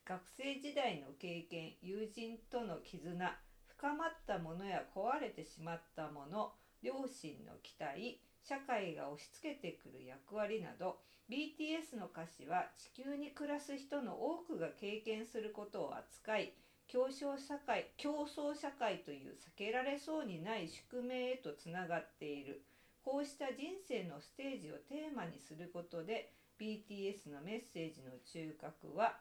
[0.06, 3.40] 学生時代の経験友人との絆
[3.78, 6.52] 深まったものや壊れてしまったもの
[6.84, 10.98] 両親の期待社会が押し付けてくる役割など
[11.30, 16.54] BTS の歌詞は地球に暮らす人の多くが経験することを扱い
[16.88, 22.64] 競争社会競争社会という避けられそうにない宿命へとつながっている。
[23.04, 29.20] こうした人生のステージをテーマにすることで BTS のメッセージの中核は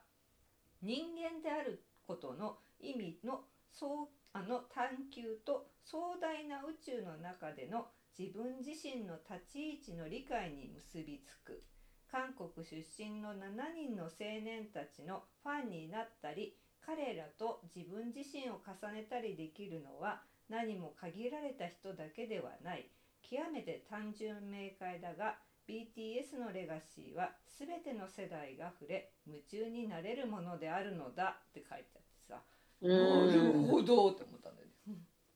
[0.81, 3.41] 人間であることの意味の
[3.71, 4.07] そう
[4.37, 11.63] あの探求と壮大な宇宙の中での自分自身の立ち位置の理解に結びつく。
[12.11, 22.91] 韓国出身の7人の青年たちのファンになったり彼らと自分自身を重ねたりできるのは何も限られた人だけではない。
[23.23, 32.43] 極めて単純明快だが BTS のレガシーは全ての世代が触れ夢中になれるものであるのだって書いてあってさ、
[32.81, 34.55] なるん、ほどって思ったん。
[34.55, 34.73] だよね。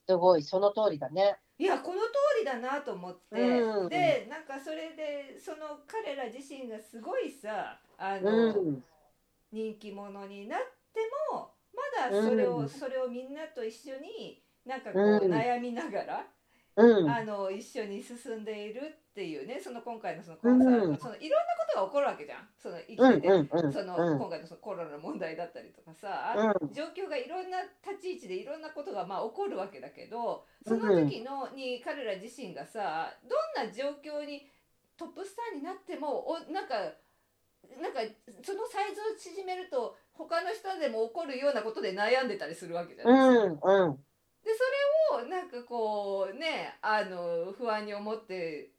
[0.08, 1.40] すごい、その通りだね。
[1.58, 2.08] いやこの通
[2.40, 3.90] りだなと思って、うん。
[3.90, 8.84] でなんかそれでその彼ら自身がすごいさあうの、ん、
[9.52, 10.60] 人気者になっ
[10.94, 11.00] て
[11.32, 12.70] もまだそれを、うん。
[12.70, 15.32] それをみんなと一緒になんかこううん。
[15.32, 16.28] 悩みながら、
[16.78, 20.98] うん、あの一緒に進んでいるっていうねその今回のそのコンサート、うん。
[20.98, 22.48] そのいろんなことが起こるわけじゃん。
[22.56, 24.18] その生きうん、てて、うん、うん、そのうん。
[24.18, 26.72] 今回のそのコロナの問題だったりとかさ、うん。
[26.72, 34.48] 状況がいろんな立ち位置でいろんなことがまあ起こるわけだけどその時のに彼ら自身がさどんな状況に
[34.96, 36.76] トップスターになってもおなんか
[37.82, 38.00] なんか
[38.44, 43.68] そのサイズを縮めると他の人でも起こるようなことで悩んでたりするわけじゃないですか。
[43.68, 44.52] うん、うん、で
[45.12, 48.72] それをなんかこうねあの不安に思って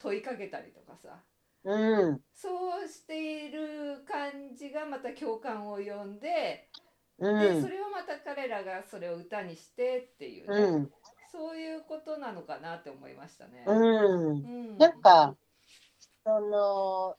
[0.00, 1.22] 問いかけたりとかさ
[1.62, 6.70] うん、そうしている感じがまた共感を呼んで
[7.18, 10.90] うんでそ、れをまた彼らがそれを歌にしてっていうね、うん、
[11.30, 13.64] そういうことなのかなって思いましたね。
[13.66, 14.28] うん。
[14.30, 15.36] うんなんか、
[16.24, 17.16] その、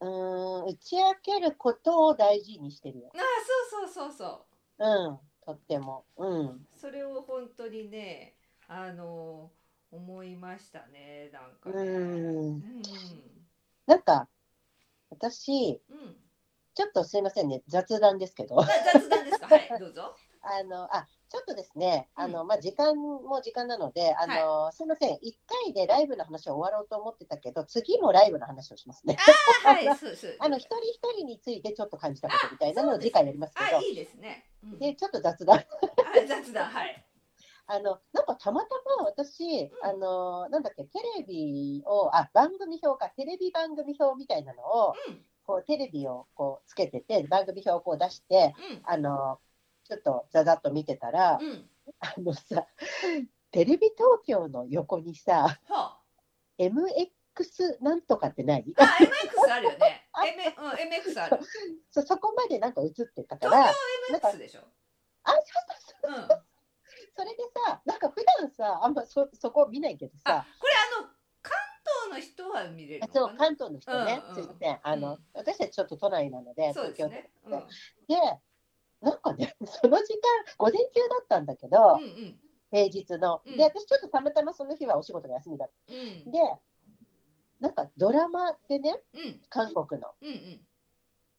[0.00, 3.12] うん、打ち明けることを大事にしてるよ。
[3.14, 3.22] ああ
[3.70, 4.46] そうそうそうそ
[4.78, 6.04] ううん、とっても。
[6.16, 8.34] うん、それを本当にね
[8.66, 9.52] あの
[9.90, 11.90] 思いましたねなんかうね。
[11.90, 12.62] うんん。
[13.86, 14.28] なんか、
[15.10, 16.16] 私、うん
[16.72, 19.46] ちょっとすいませんね、雑談ですけど、あ雑談ですか？
[19.48, 20.14] はい どうぞ。
[20.40, 29.18] あの、あ、ちょっとですね、あの、まあ、時間も時間なので、あの、すみません、一回でライブの話を終わろうと思ってたけど、次もライブの話をしますね。
[29.64, 29.84] ああ、はい、
[30.48, 34.46] の、一人一人についてちょっと感じたことみたいなのを次回やりますけど、あ、いいですね。
[34.64, 35.58] うんで、ちょっと雑談。
[35.58, 35.64] あ
[36.26, 37.04] 雑談、はい。
[37.72, 38.68] あの、なんかたまた
[38.98, 49.38] ま私、あの、なんだっけ、テレビを、あ、番組表か、テレビ番組表みたいなのを、うん、こう、テレビをこう、つけてて、番組表をこう出して、あの、
[49.84, 51.70] ちょっとざざっと見てたら、うん、うん。
[52.00, 52.66] あのさ、
[53.52, 56.00] テレビ東京の横にさ、は
[56.58, 58.64] MX なんとかってない？
[58.78, 58.82] あ。
[58.82, 60.08] あ、MX あるよね。
[60.12, 61.40] あ M、うん、MX ある。
[61.90, 63.72] そそこまでなんか映ってたから、
[64.10, 64.60] 東京 MX でしょ？
[65.22, 65.42] あ、そう
[66.02, 66.49] そうそううん。
[67.20, 71.08] それでさ、なんか普段さ、あんまそそこ見ないけどあさ、、これあの
[71.42, 71.52] 関
[72.08, 73.36] 東の人は見れるのそう。
[73.36, 74.78] 関東の人ね、うんうんすいません。
[74.82, 77.30] あの、うん私たちちょっと都内なので、そうですね。
[77.44, 77.60] うん、うん、
[78.08, 78.16] で、
[79.02, 82.40] なんかね、その時間、午前中だったんだけど、うん、
[82.72, 83.42] 平日の。
[83.44, 86.38] うんで、私ちょっとたまたまその日はお仕事が休みだっうんた。、で、
[87.60, 90.60] なんかドラマでね、うん、韓国のうん、うん。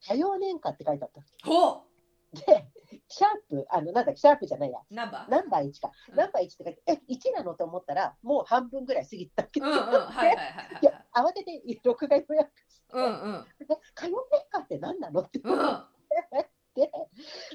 [0.05, 1.21] 多様年間って書いてあった。
[1.49, 1.85] ほ
[2.33, 2.69] で、
[3.11, 4.93] シャープ、あの、なんだっけ、シャープじゃないや、う。
[4.93, 5.31] ナンバー？
[5.31, 5.91] ナンバー1か。
[6.09, 10.43] うんナンバー1って書いて、え、1なのと思ったら、もう半分ぐらい過ぎてたけど、うん、うん、はい、はい、は
[10.79, 15.87] いいや、慌てて録画予約して、うん、うん、で多様年間って何なのってうん、思っ
[16.75, 16.91] て、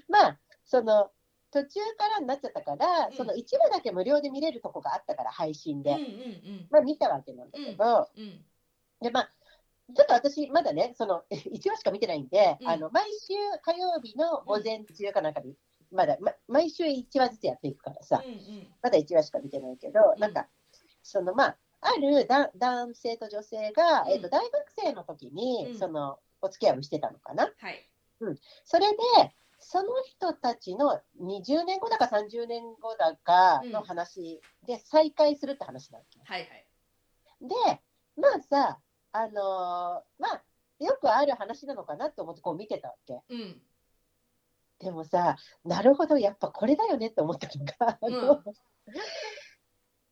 [0.09, 1.11] まあ、その、
[1.51, 5.93] 途中からになっちゃったから、うんその一部だけ無料で見れるとこがあったから、配信で。
[5.93, 8.45] うん、うん、まあ見たわけなんだけど、うん、うん。
[9.01, 9.33] で、まあ、
[9.95, 15.55] ちょっと私、まだね、その、 1話しか見てないんで、うんあの、毎週火曜日の午前中かなんかに、
[15.93, 20.49] まだ、ま、毎週1話ずつやっていくからさ、うん、うん、まだ1話しか見てないけど、んなんか、
[21.03, 27.53] その、まあ、あるだ男性と女性が、うんえっと、大学生の時に、うんその、お付き合いをしてたのかな？
[27.57, 27.89] はい。
[28.65, 28.97] それで、
[29.59, 36.23] その人たちの20年後だか30年後だかの話で再会するって話なんですよ。
[36.25, 36.67] はい、はい。
[37.41, 37.83] で、
[38.17, 38.81] まあさ、
[39.17, 39.33] あのー
[40.19, 40.43] まあ、
[40.79, 43.23] よくある話なのかなと思ってこう見てたわけ。
[43.31, 43.63] うん、
[44.79, 48.43] でもさ、なるほど、やっぱこれだよねって思ったのが、 あの、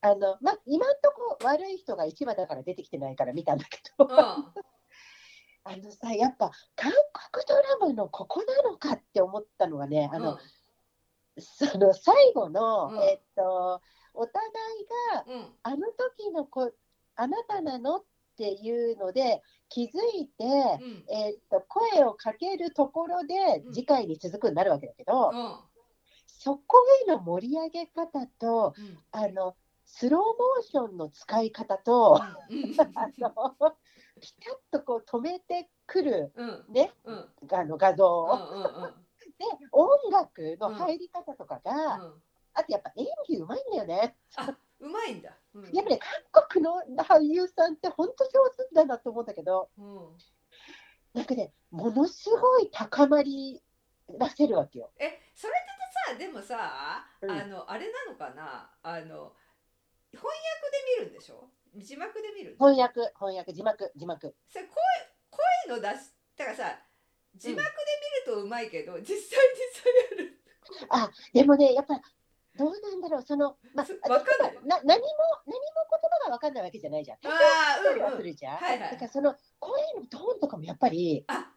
[0.00, 4.10] あのまあ、今んとこ悪い人が1話だから出てきてないから見たんだけど、うん。
[5.66, 6.92] あのさ、やっぱ韓
[7.32, 10.38] 国ドラマのここなのかって思ったのがね、あの、
[11.38, 13.02] その最後の、うん。
[13.02, 13.82] えっと、
[14.14, 14.42] お互
[14.80, 16.72] いが、うん、うん、あの時の子、
[17.16, 18.04] あなたなのっ
[18.36, 23.34] ていうので気づいて、うん、えっと、声をかけるところで
[23.66, 23.72] うん。
[23.72, 25.56] 次回に続くになるわけだけど、うん、
[26.26, 32.20] そこへの盛り上げ方と、うん、あの、スローモーションの使い方と、
[32.50, 33.76] うん、 あの、
[34.20, 38.28] ピタッとこう止めてくるうん、ね、うん、あの画像
[39.38, 42.22] で、音楽の入り方とかが、うん。
[42.54, 44.16] あとやっぱ演技うまいんだよね。
[44.36, 45.36] あ、うまいんだ。
[45.54, 45.98] うんやっぱり
[46.32, 48.30] 韓国の俳優さんって本当上
[48.68, 50.16] 手だなと思うんだけど、うん。
[51.12, 53.62] なんかね、ものすごい高まり
[54.18, 54.90] らせるわけよ。
[54.98, 55.74] え、それって
[56.12, 59.32] さ、でもさ、うんあの、あれなのかな、あの。
[60.12, 61.48] 翻訳で見るんでしょ？
[61.76, 64.34] 字幕で見る翻訳、翻訳、字幕、字幕。
[64.48, 64.74] それ声
[65.66, 66.78] 声の出しだからさ
[67.34, 67.68] 字幕で
[68.26, 69.22] 見るとうまいけど、実際に
[69.72, 69.84] そ
[70.16, 70.40] れやる
[70.88, 72.00] あ、でもね、やっぱ、
[72.56, 74.54] どうなんだろう、その、まあ、すわかんない。
[74.64, 75.06] な何も、
[75.46, 77.18] 何も言葉がわかんないわけじゃないじゃん。
[77.18, 78.18] あしたりはーうんうん。
[78.18, 78.56] するじゃん。
[78.56, 78.90] はいはい。
[78.92, 81.50] だからその声のトーンとかもやっぱり、あ。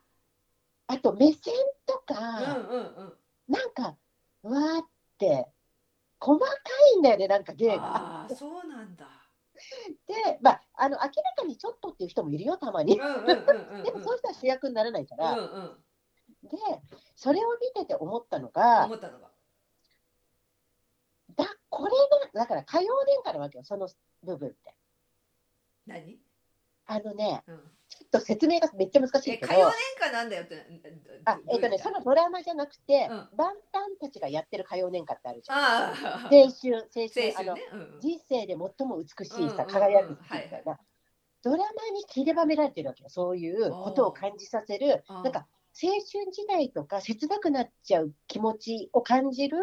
[0.87, 1.53] あと目線
[1.85, 3.17] とうんか、うんうん。
[3.47, 3.95] なんか、
[4.43, 4.85] うわーっ
[5.17, 5.47] て、
[6.19, 6.45] 細か
[6.95, 7.83] いんだよね、なんか芸が。
[7.83, 9.05] ああそうなんだ。
[10.07, 12.99] で、まあ、あの、明らかにちょっとっていう人もいるよ、たまに。
[12.99, 13.05] うん。
[13.05, 13.83] うんうんうんうん。
[13.83, 16.49] でもそういう人は主役にならないから、うんうん。
[16.49, 16.57] で、
[17.15, 19.27] それを見てて思ったのが、思ったのが。
[19.27, 19.31] だ、
[21.69, 21.91] これ
[22.33, 23.87] が、だから歌謡年歌なわけよ、その
[24.23, 24.75] 部分って。
[25.85, 26.19] 何、
[26.85, 27.57] あのね、うん、
[27.89, 30.65] ちょっと説明がめっちゃ難しいけど、え歌謡年歌なんだよって。
[31.25, 33.37] あ、えっとね、そのドラマじゃなくて、うん。
[33.37, 35.59] バンタンたちがやってる歌謡年歌ってあるじゃん。
[35.59, 37.99] 青春、青春、あのうん。
[38.01, 40.79] 人生で最も美しいさ、うんうんうん輝くみたいはいな。
[41.43, 43.09] ドラマに散りばめられてるわけよ。
[43.09, 45.47] そういうことを感じさせる、なんか
[45.81, 49.57] 青春時代とか切なくなっちゃう気持ちを感じる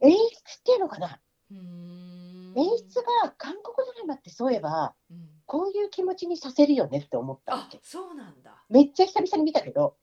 [0.00, 1.20] 演出っていうのかな？
[1.50, 1.58] うん。
[1.58, 5.28] うん演出が韓国ドラマってそういえば、うん。
[5.44, 7.78] こういう気持ちにさせるよねって思ったわあけ。
[7.82, 8.64] そうなんだ。
[8.70, 9.96] めっちゃ久々に見たけど、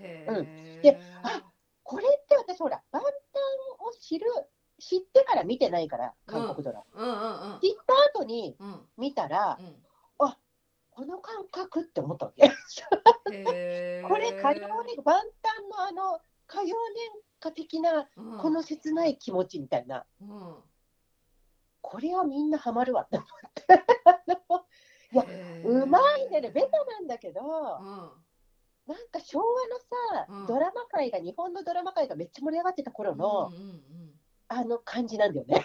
[0.00, 0.46] へうん。
[0.46, 1.42] えであ
[1.84, 3.10] これって私ほら、万端
[3.86, 4.26] を知る、
[4.80, 7.02] 知ってから見てないから、韓国ドラマ。
[7.02, 7.08] うん。
[7.08, 8.80] うんうん知った後にうん。
[8.98, 9.76] 見たら、うん。
[10.96, 12.48] この感覚って思ったわけ。
[13.28, 14.02] これ、
[14.38, 17.10] 歌謡年、万端のあの歌謡年
[17.44, 18.38] 歌的な、うん。
[18.38, 20.56] この切ない気持ちみたいな、うん。
[21.82, 23.84] これはみんなハマるわって思って。
[25.12, 25.24] いや
[25.64, 27.46] うまいね、ベタなんだけど、うん。
[28.86, 30.46] なんか昭和のさ、うん。
[30.46, 33.82] ドラマ界が、日本のドラマ界がめっちゃ盛り上がってた頃の、うんうん
[34.46, 35.64] あの感じなんだよね。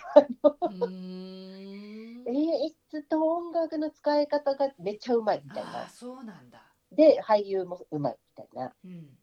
[2.27, 5.89] 演出と音楽の使い方がめっちゃうまいみたいな。
[5.89, 6.63] そうなんだ。
[6.89, 8.73] で、俳優もうまいみたいな。
[8.86, 9.18] うん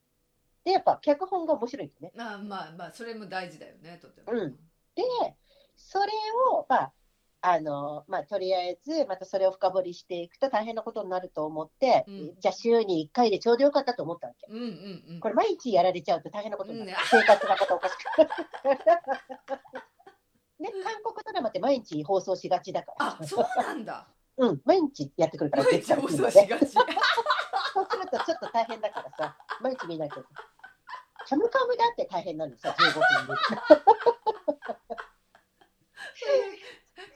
[0.66, 2.12] で、やっぱ脚本が面白いんだよね。
[2.16, 4.50] まあまあまあそれも大事だよねとてもうん
[4.96, 5.02] で、
[5.76, 6.06] それ
[6.50, 6.92] を、まあ、
[7.42, 14.48] あの、まあ、とりあえず、またそれを深掘りしていくと大変なことになると思って、うんじゃあ週に1回でちょうどよかったと思ったわけ。
[14.50, 16.90] うんうんうんこれ毎日やられちゃうと大変なことになる。
[16.90, 18.30] うん生活がまたおかしくなる。
[20.58, 23.18] ね、韓国ドラマって毎日放送しがちだから。
[23.20, 24.08] あそうなんだ
[24.38, 26.66] うん、毎日やってくるから、毎日放送しがち
[27.76, 30.24] そうするとちょっと大変だからさ、毎日見なきゃ。
[31.28, 33.42] カムカムだって大変なのさ、15分で。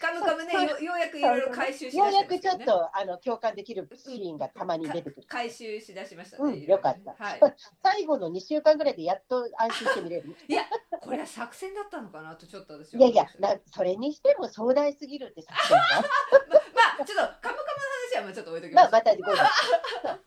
[0.01, 5.27] カムカムねよようやくいろいろ回収しようやくだしてますよねちょっとあの共感できるシーンがたまに出てくる。
[5.29, 7.25] 回収しだしましたうん、ねいろいろよかった。
[7.25, 7.41] はい
[7.83, 10.35] 最後の2週間ぐらいでやっと安心して見れる。
[11.01, 15.85] これは作戦だったのかなとちょっと私いやいやな、それにしても壮大すぎるって作戦が。
[16.99, 17.63] まあちょっとカムカムの
[18.13, 19.47] 話はまあちょっと置いときままあ、すまたごめんそう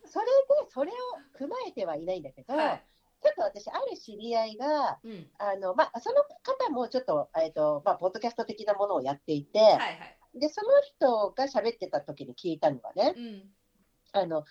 [0.05, 0.31] それで、
[0.69, 0.95] それを
[1.37, 2.83] 踏まえてはいないんだけど、はい
[3.23, 5.27] ちょっと私、ある知り合いが、うん。
[5.37, 10.17] あのまあ、その方もちょっと,、えっとまあ、ポッドキャスト的なものをやっていて、はいはい。
[10.35, 13.49] でその人が喋ってた時に聞いたのがね、うん。
[14.11, 14.43] あの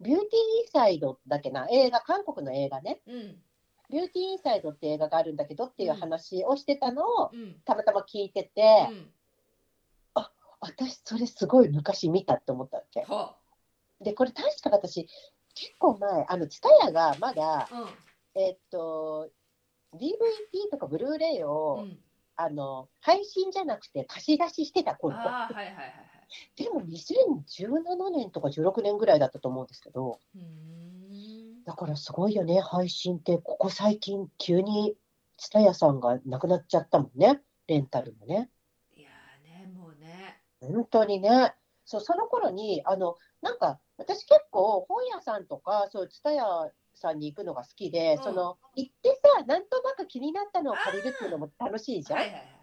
[0.00, 3.42] ビューティーインサイドだっけな、映画、韓国の映画ね、うん。
[3.90, 7.60] ビューティーインサイドって映画があるんだけどっていう話をしてたのを、うん。
[7.64, 9.10] たまたま聞いてて、うん。
[10.60, 13.02] 私、それすごい昔見たって思ったわけ。
[13.02, 13.36] は
[14.00, 15.06] で、これ確か私、
[15.54, 17.94] 結構前、あの、ツタヤがまだ、あ
[18.34, 19.30] えっと、
[19.94, 21.98] DVD とかブルーレイうを、んうん
[22.36, 25.16] あの、配信じゃなくて貸し出ししてた頃。
[25.16, 25.92] はいはいはいはい
[26.56, 30.18] でも2017年とか16年ぐらいだったと思うんですけど、
[31.64, 34.96] だからすごいよね、配信って、ここ最近、急に
[35.36, 38.50] ツタヤさんがなくなっちゃったもんね、レンタルもね。
[38.96, 41.54] いやーねもうね本当にね。
[41.84, 46.72] そうその頃にあのなんか私結構本屋さんとかそういう蔦屋
[47.04, 48.22] さんに行くのが好きで、うん。
[48.22, 52.18] その行ってさなんとなく気になったのを借りるっていうのも楽しいじゃん。
[52.20, 52.54] はいはいはい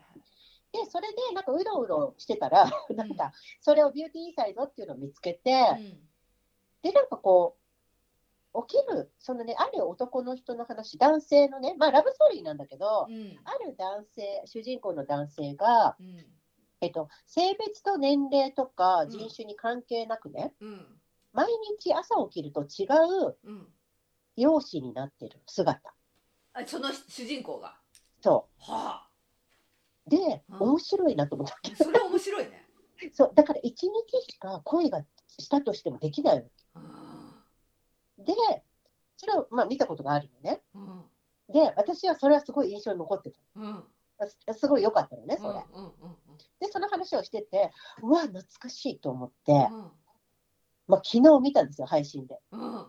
[0.71, 5.99] でそれでなんかうろうろしてたらなんかそれをビューティーインサイドっていうのを見つけて、はい
[6.81, 7.57] でなんかこ
[8.53, 13.15] う起きるそのねある男の人の話男性のねまあラブストーリーなんだけど、うん。
[13.15, 16.25] うんある男性主人公の男性が、うん。
[16.83, 20.85] えっと、性別と年齢とかうん人種に関係なくね、うん。
[21.33, 21.47] 毎
[21.79, 22.87] 日朝起きると違
[23.27, 23.37] う
[24.37, 25.93] うん容姿になってる姿。
[26.53, 27.77] あその主人公が
[28.21, 29.07] そは
[30.07, 30.09] う。
[30.09, 31.55] で、うん面白いなと思った。
[31.55, 32.67] あそれ面白いね
[33.13, 33.31] そう。
[33.35, 36.49] だから一日しか恋がしたとしてもできない。
[36.75, 37.43] あ
[38.17, 38.33] で、
[39.17, 40.61] それをまあ見たことがあるのね。
[40.75, 41.05] ーうん
[41.49, 43.83] で、私はそれはすごい印象に残ってうん
[44.17, 44.27] た。
[44.27, 45.65] すすごい良かったのね、それ。
[45.73, 45.93] うんうん
[46.59, 47.71] で、その話をしてて、
[48.03, 49.91] うわ、懐かしいと思って、うん
[50.87, 52.39] まあ昨日見たんですよ、配信で。
[52.51, 52.87] うんうん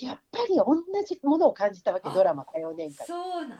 [0.00, 0.76] やっぱり同
[1.06, 3.06] じものを感じたわけ、あドラマ火曜年間。
[3.06, 3.56] そうなんだ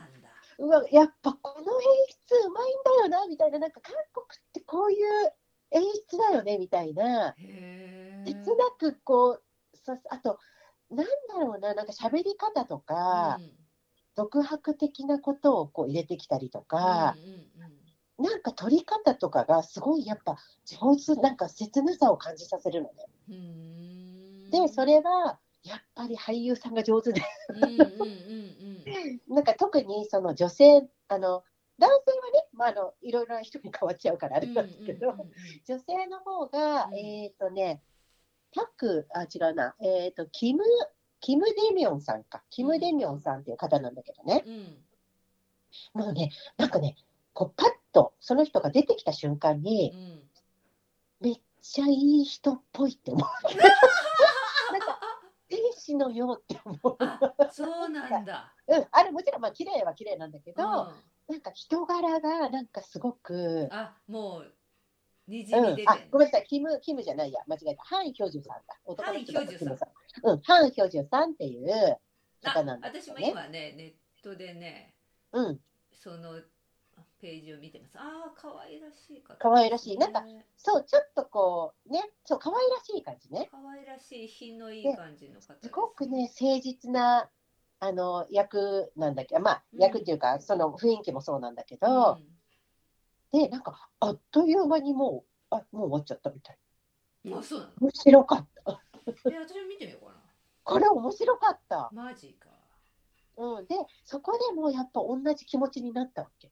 [0.57, 1.87] うわ、やっぱこの演
[2.29, 5.33] 出うまいんだよな、みたいな、なんか韓国ってこういう
[5.71, 7.35] 演出だよね、みたいな。
[8.25, 9.43] 切なくこう、
[9.77, 10.39] さあと、
[10.89, 13.39] なんだろうな、なんか喋り方とか、
[14.15, 17.71] 独白的なことをこう入れてきたりとか、うんうん
[18.21, 23.07] なんか撮り方とかがすごいやっぱ上手、なんか切なさを感じさせるのね。
[23.29, 27.21] うんうんで、それは、やっぱり俳優さんが上手で、
[29.27, 31.43] なんか特にその女性、あの、
[31.77, 35.15] 男性はね、まあ、あの、いろいろな人に変わっちゃうからあれなんですけど、
[35.67, 36.95] 女性の方が、うん。
[36.95, 37.81] えっ、とね、
[38.53, 40.63] タク、あ、違うな、えっ、と、キム、
[41.19, 42.43] キム・デミョンさんか。
[42.49, 44.43] キム・デミョンさんっていう方なんだけどね。
[44.45, 46.01] うん。
[46.01, 46.95] もうね、なんかね、
[47.33, 50.21] こう、パッと、その人が出てきた瞬間うに、ん。
[51.19, 53.27] めっちゃいい人っぽいって思う。
[55.51, 56.33] 天使のよ。
[56.33, 56.97] うって思う。
[56.99, 57.19] あ
[57.51, 58.53] そうなんだ。
[58.67, 60.67] うん、あれもちろん、まあ、綺麗は綺麗なんだけど、うん。
[61.27, 64.53] なんか人柄が、なんかすごく、あもう
[65.27, 68.77] にじうんみ出て、あごめんなさい、キム、キムじゃないや、間違えた、ハン・ヒョジュさんだ。
[68.85, 69.67] 男の人だハンヒョジュさん。
[69.67, 70.29] キムさん。
[70.29, 71.97] うん、ハン・ヒョジュさんっていう
[72.43, 73.19] あ方なんです私も。
[73.19, 74.95] 今ねネットでね
[75.33, 75.59] うん、
[75.93, 76.41] その
[77.21, 77.97] ページを見てます。
[77.97, 79.97] ああ可愛らしい方可愛らしい。
[79.97, 80.45] なんかね。
[80.57, 83.47] そう、ちょっとこう、ね、そう、可愛らしい感じね。
[83.51, 85.67] 可愛らしい品のいい感じの方です。
[85.67, 87.29] すごくね、誠実な
[87.79, 89.79] あの役なんだけど、まあ、うん。
[89.81, 91.79] 役っていうか、その雰囲気もそうなんだけうん。
[91.79, 92.19] ど、
[93.31, 96.57] で、なんか、あっという間にもう、あもう終わっちゃったみたい。
[97.33, 97.71] あそうなの？
[97.81, 98.83] 面白かった。
[99.31, 100.13] え私も見てみようか
[100.63, 101.89] これ面白かった。
[101.91, 102.49] なマジか。
[103.37, 106.51] うん、で、そこでもうやっぱ同じ気持ちになったわけ。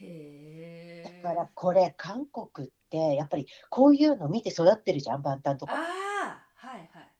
[0.00, 5.74] へえだから、これ、韓国って、やっぱりこういうの見て育ってるじゃん、バンタンとあか。
[5.76, 5.86] あ
[6.54, 7.12] はいはい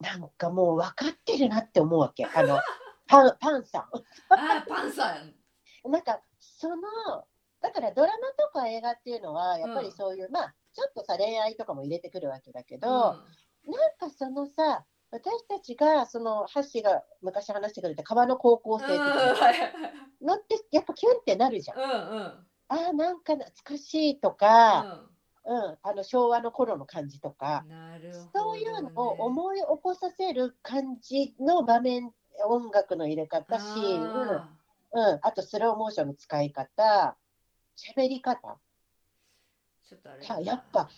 [0.00, 2.24] なんかもう分かってるなって思うわけ。
[2.24, 2.60] あの、
[3.08, 3.82] パン、パンさん。
[3.82, 3.88] あ
[4.28, 5.34] あパンさん
[5.90, 7.26] なんか、その、
[7.60, 19.52] だからドラマとか映画っていうのは、やっぱりそういう、まあ、ちょっとさ、恋愛とかも入れてくるわけだけど、なんかそのさ、私たちが、その、ハッシーが昔話してくれた川の高校うん生うんとか
[20.20, 21.78] のって、やっぱキュンってなるじゃん。
[21.78, 22.22] うんうん。
[22.68, 25.06] ああ、なんか懐かしいとか、
[25.44, 32.12] うん、あの昭和の頃の感じとか、ね、そういうのを思い起こさせる感じの場面、
[32.46, 33.98] 音楽の入れ方、シー。
[33.98, 34.50] ン、あ
[34.92, 37.16] うん、あとスローモーションの使い方、
[37.76, 38.40] 喋り方。
[38.46, 38.54] ー
[39.88, 40.90] ちょっとあれやっぱ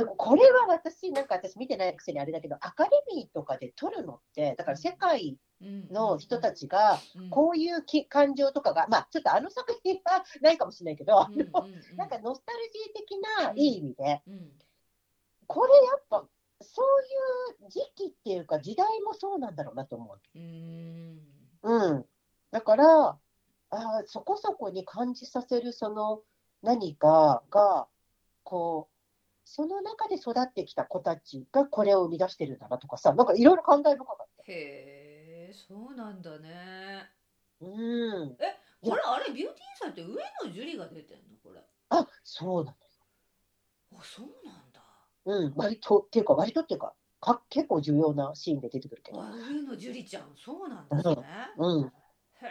[0.00, 5.38] すこれは私、なんか私見てないくせにあれだけど、アカデミーとかで撮るのって、だから世界
[5.90, 7.30] の人たちが、うん。
[7.30, 11.96] こういうき感情とかが、まあ、ちょっとあの作品はないかもしれないけど、あうんうんのうん。
[11.96, 14.52] なんかノスタルジー的ないい意味で、うん。
[15.46, 16.26] これやっぱ、
[16.60, 20.20] そういう時期っていうか、時代もそうなんだろうなと思う。
[20.34, 21.20] うーん。
[21.62, 22.06] うん。
[22.50, 23.18] だから、
[23.70, 26.22] あーそこそこに感じさせるその
[26.62, 27.88] 何かが、
[28.42, 28.95] こう、
[29.48, 34.42] その中で育ってきた子たちがこれを生み出してるんだなとかさ、なんかいろいろ感慨深かった。
[34.42, 37.08] へえそうなんだね
[37.60, 38.36] うん。
[38.36, 41.60] これあれビューティーインサイドって上野樹里が出てんのこれ？
[41.90, 42.80] あ、そうなんだ。
[43.94, 44.82] あそうなんだ
[45.26, 45.52] うん。
[45.54, 49.22] 割と、っていうか、割とっていうか、か結構重要なシーンで出てくるけど。
[49.22, 51.14] あ上野樹里ちゃんそうなんですね
[51.56, 51.84] うん。
[51.84, 51.92] へ
[52.42, 52.50] え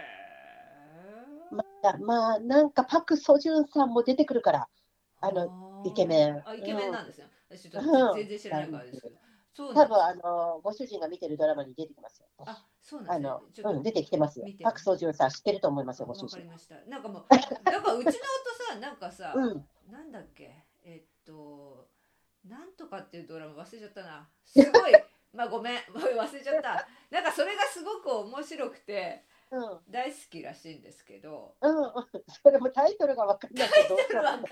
[1.51, 4.69] また、まあ、なんかパク・ソジュンさんも出てくるから、
[5.27, 5.89] あのー。
[5.89, 6.41] イケメン。
[6.45, 9.15] あイケメンなんですよ、私ちょっうんと全然知らないからですけど、
[9.53, 12.27] そう多分あの、ご主人が見てるドラマに出てきますよ。
[12.39, 14.47] あそうなんですあのね、うん、出てきてますよ。
[14.63, 16.25] パク・ソジュンさん知ってると思いますよ、ご主人。
[16.25, 16.45] わかり。
[16.45, 16.75] ました。
[16.87, 17.25] なんかもう
[17.69, 18.13] なんかうちの夫
[18.73, 19.67] さなんかさ、うん。
[19.91, 20.63] なんだっけ？
[20.83, 21.87] えっと
[22.47, 24.27] なんとかっていうドラマ忘れちゃったな。
[24.45, 24.91] すごい。
[25.33, 26.87] まあごめん忘れちゃった。
[27.11, 29.23] なんかそれがすごく面白くて
[29.55, 29.91] うん。
[29.91, 31.55] 大好きらしいんですけど。
[31.61, 31.73] うん。
[32.43, 34.29] それもタイトルが分かんないけど、忘れたな。
[34.29, 34.49] あなんだっ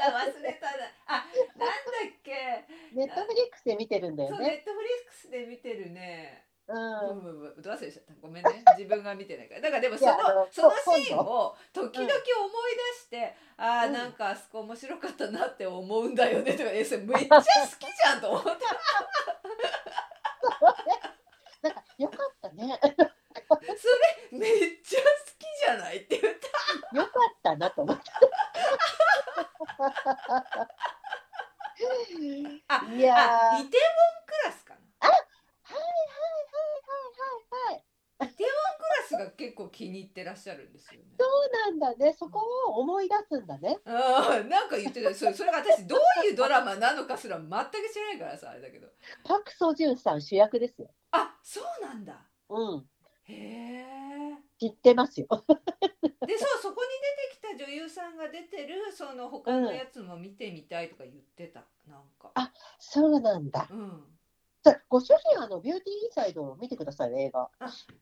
[2.24, 2.66] け。
[2.96, 4.36] ネットフリックスで見てるんだよね。
[4.38, 6.46] そうネットフリックスで見てるね。
[6.70, 6.74] う。
[6.74, 6.80] うん。
[6.80, 7.54] んうん。
[7.54, 7.62] うん。
[7.62, 8.14] ど忘れちゃった。
[8.22, 8.64] ごめんね。
[8.80, 9.62] 自分が見てないから。
[9.62, 10.14] だからでもその
[10.50, 13.94] その今シーンを時々思い出して、ああうん。
[13.94, 16.70] なんかあそこ面白かったなって思うんだよねとか。
[16.72, 18.50] えそれめっちゃ 好きじゃんと思って
[21.64, 22.80] なんか、よかったね。
[23.62, 23.88] そ
[24.32, 24.52] れめっ
[24.84, 25.06] ちゃ好
[25.38, 26.34] きじゃないって言っ
[26.92, 28.04] たよかったなと思って。
[32.68, 35.16] あいやイテウォンクラスかなはい
[35.64, 37.00] はいはいは
[37.70, 37.84] いはいはい。
[38.26, 38.54] イテウォン
[39.10, 42.14] クラスが結構気に入ってらっしゃるんですよねそうなんだね。
[42.14, 43.80] そこを思い出すんだね。
[43.86, 47.50] ああなんか言ってたそれそれが私どういうドラマなのかすら全く
[47.92, 48.88] 知らないからさあれだけど
[49.24, 50.90] パク・ソジュンさん主役ですよ。
[51.12, 52.14] あそうなんだ
[52.50, 52.86] うん。
[53.26, 53.86] へえ
[54.60, 55.28] 知ってますよ。
[55.28, 56.90] でそうそこに
[57.50, 63.68] 出てきた女優さんが出てるその他のやつも見てみたいとか言ってたなんかあそうなんだ。
[63.70, 64.04] うん
[64.64, 67.50] さご主人、あの、ビューティーインサイドを見てください、映画。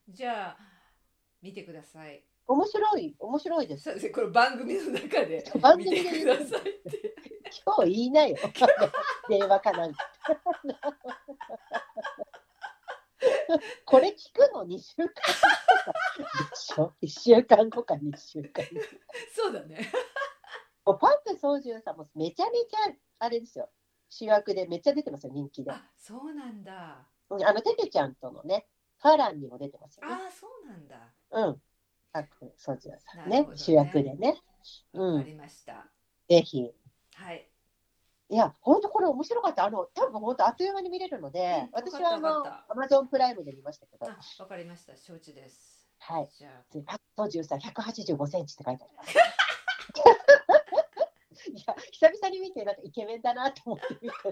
[0.07, 0.57] じゃあ
[1.41, 3.85] 見てください面白い、面白いです。
[3.85, 7.15] そうですねこれ番組の中で番組でくださいって
[7.65, 8.37] 今日言いなよ。
[9.27, 10.07] 電話かなんか。
[13.85, 15.91] これ聞くの2週間後か
[16.49, 18.81] でしょ ?1 週間後か2週間後。
[19.35, 19.91] そうだね
[20.85, 23.69] もうパンク・ソージュンさんもめちゃめちゃ、あれですよ。
[24.09, 25.71] 主役でめっちゃ出てますよ、人気で。
[25.71, 28.67] あそうなんだうんあの、テテちゃんとのね、
[28.97, 30.13] ファランにも出てますよね。
[30.13, 31.61] あそうなんだうん。
[32.11, 34.41] パンク・ソージュンさんねね主役でね。
[34.93, 35.15] うん。
[35.15, 35.87] わかりました、
[36.27, 36.73] ぜひ。
[37.13, 37.50] はい
[38.31, 39.65] いや、本当これ面白かった。
[39.65, 46.29] あの、多分本当あっという間に見れるので、うん私はあのアマゾンプライムで見ましたけど、あわかりました承知ですはい。
[46.37, 49.11] じゃあでパッと13、185センチって書いてあります。
[51.51, 54.15] いや、久々に見て、なんかイケメンだなと思って見て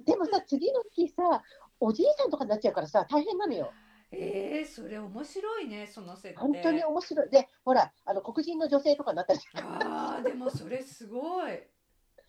[0.00, 1.44] でもさ、次の日さ、
[1.78, 3.72] おじいさんとかになっちゃうからさ、大変なのよ。
[4.10, 7.30] えー、それ面白いねその設定本当に面白い。
[7.30, 11.52] で、ほら、あの黒人の女性とかになったりあーでもそれすごい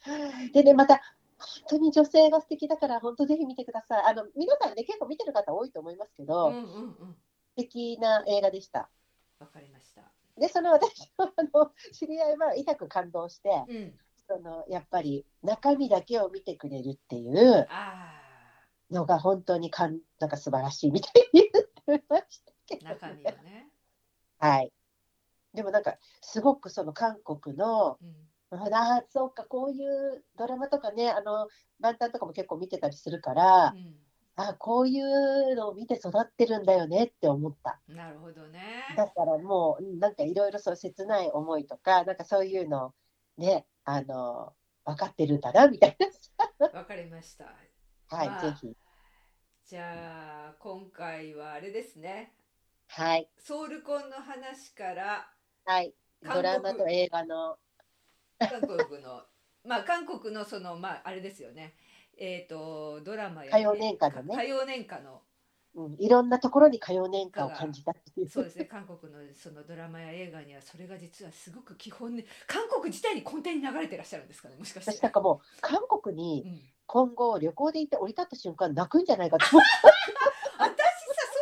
[0.54, 1.02] でね、また、
[1.38, 4.04] 本当に女性が素敵だから、本当ぜひ見てください。
[4.06, 7.18] あの、皆さんね、結構見てる方多いと思いますけど、うんうんうん
[7.58, 8.88] 敵な映画でした。
[9.40, 10.04] わかりました。
[10.40, 14.00] で、その私のあの知り合いは痛く感動して、うん。
[14.28, 18.12] そのやっぱり中身だけを見てくれるっていうあ
[18.92, 21.50] のが本当にかんなんか素晴らしいみたいに
[21.88, 23.70] 言ってましたけあ、ど、中身をね。
[24.38, 24.72] はい。
[25.54, 28.16] でもなんか、すごくその韓国の、うん。
[28.52, 31.48] ああ、そうか、こういうドラマとかね、あの、
[31.80, 33.74] 万端とかも結構見てたりするから、
[34.40, 37.82] あこういうのを見て育ってるんだよねって思った。
[37.90, 37.96] うん。
[37.96, 38.86] なるほどね。
[38.96, 42.94] だからもう、うんなんかいろいろそう切ない思いとか、なんかそういうの、
[43.38, 44.54] ね、あの、
[44.86, 45.98] 分かってるんだな、みたい
[46.60, 46.68] な。
[46.80, 47.46] わかりました。
[48.10, 48.78] はい、まあぜひ。
[49.66, 52.34] じゃあ今回はあれですね。
[52.90, 55.30] はい、ソウルコンの話から
[55.66, 55.94] はい。
[56.22, 57.58] ドラマと映画の、
[58.40, 59.24] 韓国の
[59.66, 61.76] まあ韓国のそのまああれですよね。
[62.18, 65.22] えっ、とドラマや、歌謡年歌のね歌謡年歌の
[65.78, 67.94] うん、いろんなところに歌謡年歌を感じた。
[68.28, 74.92] そうですね 韓国のそのドラマや映画にはそれが実はすごく基本で韓国自体に根底に流れてらっしゃるんですかねもしかして。
[74.92, 79.70] 私なんかもう、韓国うにん今後旅行で行って降り立った瞬間泣くんじゃないかと思って。
[80.58, 80.84] 私さ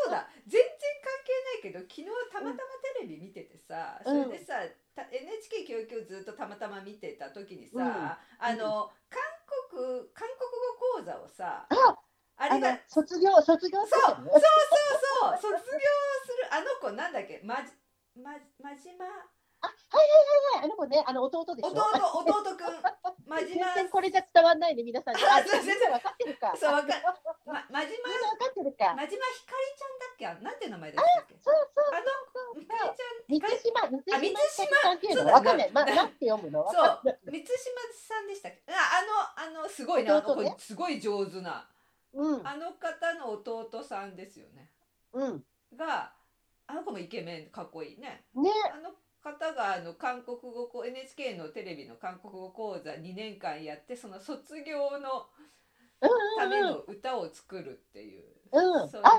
[0.04, 0.70] そうだ全然
[1.02, 2.58] 関係ないけど昨日たまたま
[2.98, 7.84] テレビ見ててさ、うんそれでさた NHK 教育をずっとたまたま見てた時にさ、うん。
[7.84, 9.22] あの韓
[9.70, 10.50] 国韓国
[11.00, 11.98] 語講座をさあ
[12.38, 17.42] あれが卒業、卒業そうしてるそうそう卒業するあの子なんだっけ？
[17.44, 17.72] まじ
[18.22, 19.06] ま真島
[19.66, 21.70] あ、はいはいはいはい、あの子ね、あの弟でしょ？
[21.70, 21.82] 弟
[22.30, 22.82] 弟くん。
[23.26, 25.16] 真全島然これじゃ伝わんないね、皆さん。
[25.16, 25.80] あそうみん。
[25.82, 26.54] な分かってるか？
[26.56, 26.94] そうわか
[27.46, 28.06] ま真島。
[28.06, 28.94] みんな分かってるか？
[28.96, 30.28] 真島ひかりちゃんだっけ？
[30.28, 31.36] あなんて名前でしたっけ？
[31.42, 34.78] そうそうあのひかりちゃん三島、三島あ満島。
[34.82, 35.72] さんっていうそうだの分かんない。
[35.72, 36.64] ま、なんて読むの？
[36.64, 37.02] 分そう。
[37.32, 37.58] 満島
[37.94, 38.62] さんでしたっけ？
[38.70, 38.78] あ
[39.38, 40.12] あのあのすごいね。
[40.22, 41.68] 子すごい上手な。
[42.14, 44.72] うん、あの方の弟さんですよね。
[45.12, 45.46] うん。
[45.76, 46.14] が
[46.68, 48.26] あの子もイケメンかっこいいね。
[48.36, 48.92] ね、あの
[49.26, 55.28] 方があの韓国語 NHK のテレビの韓国語講座2年間やってその卒業の
[56.02, 56.72] うんためうんうん。
[56.74, 59.10] の歌を作るっていううん、あ、そそうの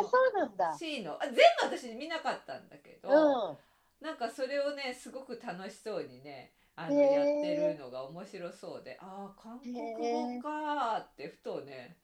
[0.41, 0.77] なんだ。
[0.79, 1.41] シーンのあ全部
[1.77, 3.59] 私見なかったんだけど、うん。
[4.01, 11.97] なんかそれをねすごく楽しそうにねあのやってるのが面白そうでああ韓国語かーってふとね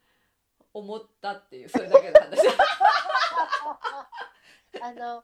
[0.75, 2.41] 思ったっていうそれだけの話
[4.81, 5.23] あの、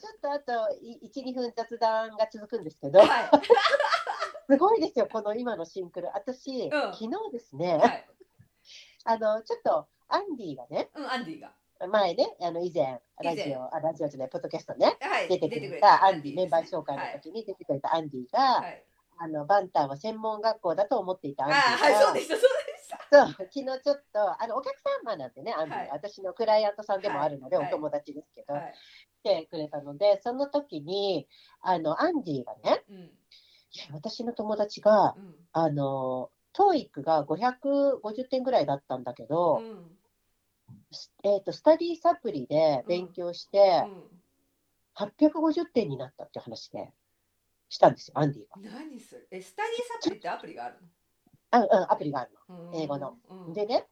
[0.00, 3.30] ちょっとあと1、2分雑談が続くんですけど、は
[4.48, 6.10] すごいですよ、この今のシンクロ。
[6.14, 6.70] 私、ん。
[6.70, 8.06] 昨日ですね、い、はい、
[9.04, 11.52] あの、ちょっとアンディがね、うんアンディが。
[11.88, 17.20] 前ね、あの以前、ラジオ、あラジオじゃない、ポッドキャストね、はい出てくれれたたアンディ、メンバー紹介のはい。
[17.20, 18.84] 時に出てくれたアンディが、はい。
[19.18, 22.69] あのバンタンは専門学校だと思っていたアンディあが、ーはいそうでしたそうでした
[23.10, 25.90] そう昨日ちょっとあのお客様なんでね、アンディは、はい。
[25.92, 27.66] 私のクライアントさんでもあるので、はい。
[27.66, 28.74] お友達ですけど、はい。
[29.22, 31.26] 来てくれたので、その時に
[31.60, 33.10] あのアンディがね、うん。
[33.92, 35.34] 私の友達が、うん。
[35.52, 39.98] あの TOEIC が550点ぐらいだったんだけど、うん。
[40.92, 43.84] すえーと、スタディサプリで勉強して、
[44.94, 46.92] 850点になったって話で
[47.68, 48.48] したんですよ、アンディが。
[48.56, 49.26] うん何それ？
[49.30, 50.99] えスタディサプリってアプリがあるあ
[51.58, 52.70] うん、アプリがあるの。
[52.74, 53.52] 英語の、うん。
[53.52, 53.86] でね、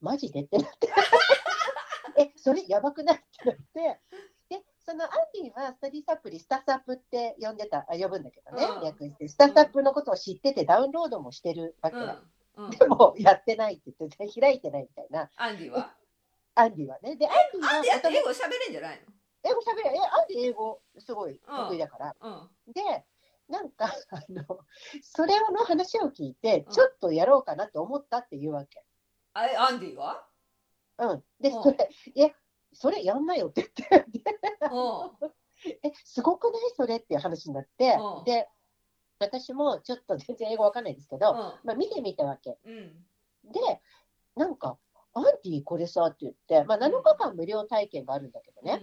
[0.00, 0.88] マジでってなって、
[2.16, 3.16] え、それやばくない？
[3.16, 4.00] ってなって、
[4.48, 5.10] で、そのアン
[5.42, 8.82] ディはスタディサプリ、スタサプって呼んでた、あ呼ぶんだけどね、うん。
[8.84, 11.96] 略して、スタサプのことを知っててダウンロードもしてるわけ。
[11.96, 12.22] だ。
[12.56, 12.70] うんうん。
[12.70, 15.94] でも、やってないって言って、開いてないみたいな、アンディは？
[16.54, 17.16] アンディはね。
[17.16, 19.00] で、アンディアンディ英語喋れんじゃない
[19.44, 22.14] 英語喋れ、え、アンディ英語すごい得意だから。
[22.20, 22.82] ので、
[23.48, 24.44] なんか、 あの、
[25.02, 28.84] それの話を聞いてうん、ちょっとやろうかなと思ったっていうわけ。
[29.34, 30.26] あれアンディは？
[30.98, 31.24] うん。
[31.40, 31.62] で、うん。
[31.62, 32.34] それ、え、
[32.72, 34.06] それやんなよって言って、
[35.82, 36.62] え、すごくない？
[36.76, 37.96] それっていう話になって。
[37.98, 38.48] うん、で、
[39.18, 41.36] 私もちょっと全然英語わかんないんですけど、うん。
[41.36, 42.58] まあ見てみたわけ。
[42.64, 43.06] うん。
[43.44, 43.60] で、
[44.36, 44.78] なんか、
[45.14, 48.82] アンディこれさって言って、まあ7日間無料体験があるんだけどね、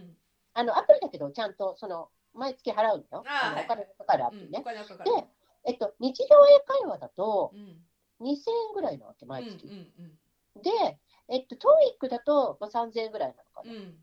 [0.53, 2.09] あの、アプリだけど、ちゃんと、その、
[2.39, 3.23] 毎月払うのよ。
[3.27, 5.27] あのお金がかかるアうん、プリねで、
[5.65, 7.85] えっと、日常英会話だとうん
[8.21, 8.37] 2000円
[8.73, 9.67] ぐらいなわけ、うん毎月。
[9.67, 10.19] うん
[10.61, 13.71] で、えっと、TOEIC だと、まあ、3000円ぐらいなのかな。
[13.71, 13.95] うん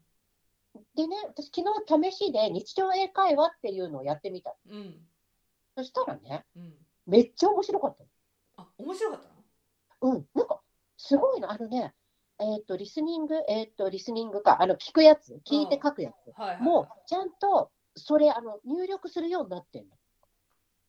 [0.95, 1.63] でね、私、昨
[2.03, 4.55] 日試しで日常英会話っていうのをやってみた。
[4.69, 4.95] うん
[5.75, 6.75] そしたらね、うん
[7.07, 10.13] めっちゃ面白かったあ面白かったの？
[10.17, 10.61] うん、なんか、
[10.97, 11.51] すごいの。
[11.51, 11.95] あのね、
[12.39, 16.63] えっと、リスニング、えっと、リスニングか、あの、聞くやつ、聞いて書くやつ。
[16.63, 19.97] もう、ちゃんと、それ、あの、入力するようになってんの。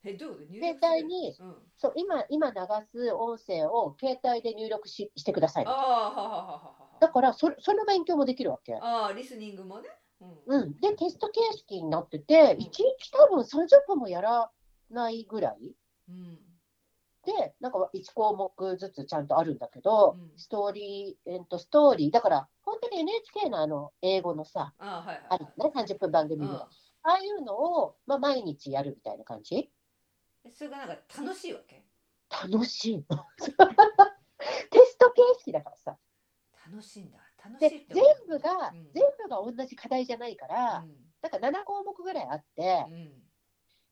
[0.03, 1.55] えどう携帯にうん。
[1.78, 2.55] そう、今、今流
[2.91, 5.70] す音声を携帯で入力ししてくださいあ。
[5.70, 8.76] あはははははだからそれ、その勉強もできるわけ。
[8.76, 9.89] ああリスニングもね。
[10.22, 10.62] うん。
[10.62, 10.80] うん。
[10.80, 14.49] で、テスト形式になってて、1日多分30分もやら
[14.89, 15.76] ないぐらい。
[16.10, 16.39] うん。
[17.26, 20.32] で、なんか1項目ずつちゃんとあるんだけど、うん。
[20.38, 26.51] ストーリー、えっと、ストーリー、だから、本当に NHK のあの、英語のさ、あはいはいあるね、30分番組うん。
[26.51, 26.66] ぐらい。
[27.08, 29.72] ああいうのを、まあ、毎日やるみたいな感じ？
[30.43, 31.86] えそれがなんか楽しいわけ？
[32.30, 33.05] 楽しい。
[33.10, 33.26] の。
[34.70, 35.97] テスト形式だからさ。
[36.70, 37.20] 楽しいんだ。
[37.43, 38.91] 楽しでい全部が、うん。
[38.93, 40.86] 全部が同じ課題じゃないから、
[41.22, 42.93] だから7項目ぐらいあって、うん。
[42.93, 43.24] うん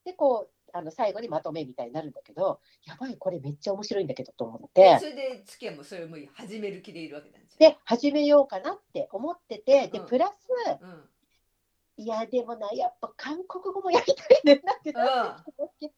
[0.03, 7.57] で、こう、あの最後にまとめみたいになるんだけど、やばい、これめっちゃ面白いんだけどと思っでてそ、れで月はもうそれも始める気でいるわけなんですよ。
[7.71, 10.05] で、始めようかなって思ってて、で、うん。
[10.05, 10.47] プラス、
[10.79, 11.09] うん
[11.97, 14.95] いや、でもな、やっぱ韓国語もやりたいねんなってうん。
[14.95, 15.93] で、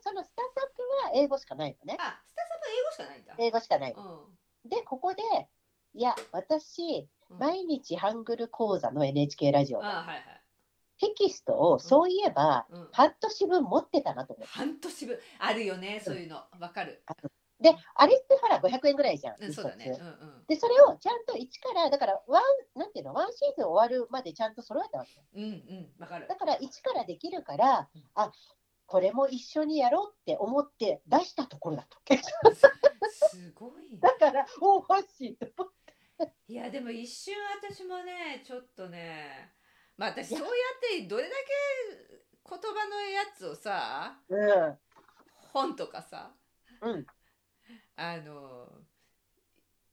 [0.00, 1.98] そのスタートアップは英語しかないのね。
[2.00, 3.34] あスタートアップ英語しかないんだ。
[3.38, 3.92] 英語しかない。
[3.92, 5.22] うで、ここで、
[5.94, 10.42] いや、私、んうん毎日ハングル講座の NHK ラジオはいはい。
[11.00, 12.88] テキストを、そういえば、うん。
[12.92, 14.52] 半年分持ってたなと思って。
[14.52, 15.18] 半年分。
[15.38, 16.44] あるよねそういうの。
[16.60, 17.02] わかる
[17.62, 19.36] で、あれってほら、500円ぐらいじゃん。
[19.36, 25.26] 一うんそうだね冊うんうんで、それをちゃんと一から、だから、ワン、なんていうの、ワンシーズン終わるまでちゃんと揃えたわけよ。
[25.34, 28.32] うんうんわかるだから、一からできるからうん、あ、
[28.86, 31.98] これも一緒にやろうって思って出したところだと。
[33.10, 35.82] すごい だから、おお、欲しいと思って。
[36.46, 39.50] いやでも一瞬私もねちょっとね
[39.96, 44.78] まあ私そうやってどれだけ言葉のやつをさうん。
[45.52, 46.32] 本とかさ
[46.82, 47.06] うん。
[48.02, 48.66] あの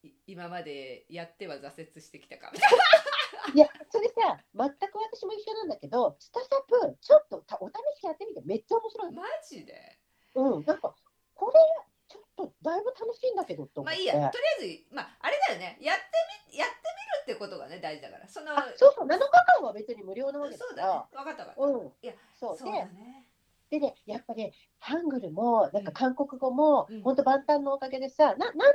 [0.02, 2.52] い今までやっては挫折してきたか。
[3.54, 9.12] いや、それさ、全く私も一緒なんだけど、スタサプ、ちょっとたお試しやってみて、めっちゃ面白い。
[9.12, 9.22] の。
[9.22, 10.00] マジで？
[10.34, 10.96] うん、なんか、
[11.36, 11.60] これ、
[12.08, 13.98] ちょっとだいぶ楽しいんだけどと思って。
[13.98, 14.30] まあいいや。
[14.32, 15.78] とりあえずまああれだよね。
[15.80, 16.04] やって
[16.52, 18.28] みやってみるってことがね大事だから。
[18.28, 19.20] そのあそうそう、7日
[19.60, 21.04] 間は別に無料なわけだそうだね。
[21.12, 22.58] 分かった分かった、うん、いやそう。
[22.58, 23.29] そうだね
[23.70, 28.72] で、でね、やっぱね、ハングルも、なんか韓国語もうん、本当万端のおかげでさ、ななんとな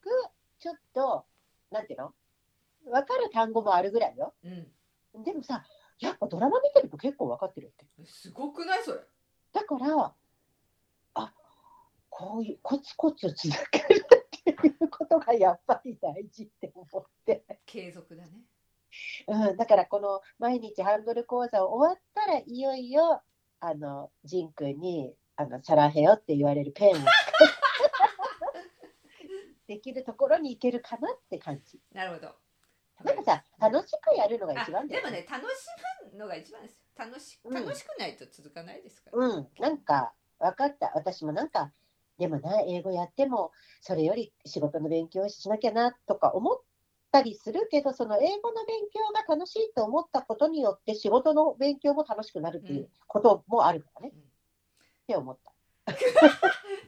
[0.00, 0.10] く、
[0.58, 1.24] ちょっと、
[1.70, 2.12] なんていうの？
[2.90, 4.34] わかる単語もあるぐらいよ。
[4.44, 5.64] うんでもさ、
[5.98, 7.86] やっぱドラマ見てると結構わかってるって。
[8.04, 9.00] すごくないそれ？
[9.52, 10.14] だから、
[11.14, 11.32] あ
[12.10, 17.44] こういう、コツコツ続けるっていうことがやっぱり大事って思って。
[17.64, 18.30] 継続だね
[19.28, 23.22] うん、だからこの毎日ハングル講座を終わったらいよいよ
[23.60, 26.98] あのジン君にあのサラヘヨって言われるペンを。
[29.66, 31.80] できるところに行けるかなって感じ。
[31.92, 32.36] なるほど。
[33.04, 35.20] なんかさ楽しくやるのがあ一番だでもよね。
[35.22, 35.66] ね楽し
[36.12, 36.86] むのが一番ですよ。
[36.96, 37.54] 楽しうん。
[37.54, 40.92] 楽しくないと続かないですから、うん、なんか分かった。
[40.94, 41.72] 私もなんか
[42.18, 46.60] でもな英語やってもそれより仕事の勉強をしなきゃなとか思っ
[47.16, 54.20] たりするけどその英語の勉強が楽しいと思ったことによって仕事の勉強も楽しくなるっていうこともあるからね、うん。
[54.20, 54.22] っ
[55.06, 55.52] て思った。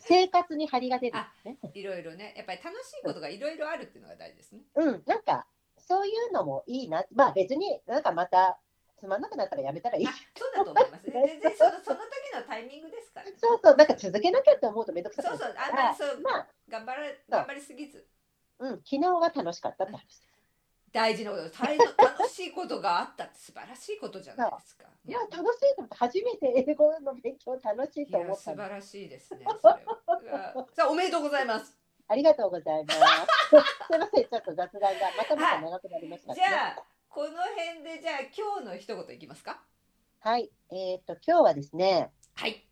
[0.01, 1.59] 生活に張りが出る、ね。
[1.73, 2.35] いろいろね。
[2.37, 4.63] やっぱり楽しいことがいろいろあるっていうのが大事ですね。
[4.75, 5.47] うん、なんか
[5.79, 7.05] そういうのもいいな。
[7.13, 8.59] まあ別になんかまた
[8.99, 10.07] つまんなくなったらやめたらいい。
[10.07, 10.11] あ。
[10.37, 13.27] そうだと思います 全然そのその時のタイミングですから。
[13.37, 15.57] そうそう、なんか続けなきゃって思うとめんどくさくなるそうそう。
[15.59, 18.05] あんまりそうまあ、頑張ら頑張りすぎず
[18.61, 20.05] うん、昨日は楽しかったって話。
[20.05, 20.29] です。
[20.91, 21.43] 大事なこと
[22.03, 24.85] 楽しいことがあったって素晴らしいことじゃないですか。
[25.07, 25.43] いや、楽しい
[25.77, 28.57] と思って、初めて英語の勉強楽しいと思ったの。
[28.57, 29.45] 素晴らしいですね
[30.75, 31.77] さあおめでとうございます。
[32.09, 32.99] ありがとうございます。
[33.91, 39.63] すいません、ちょっと雑談がまたまた長くなりました、じゃあこの辺でじゃあ今日の一言いきますか？
[40.21, 42.67] はい、えっ、と、今日はですね、はい。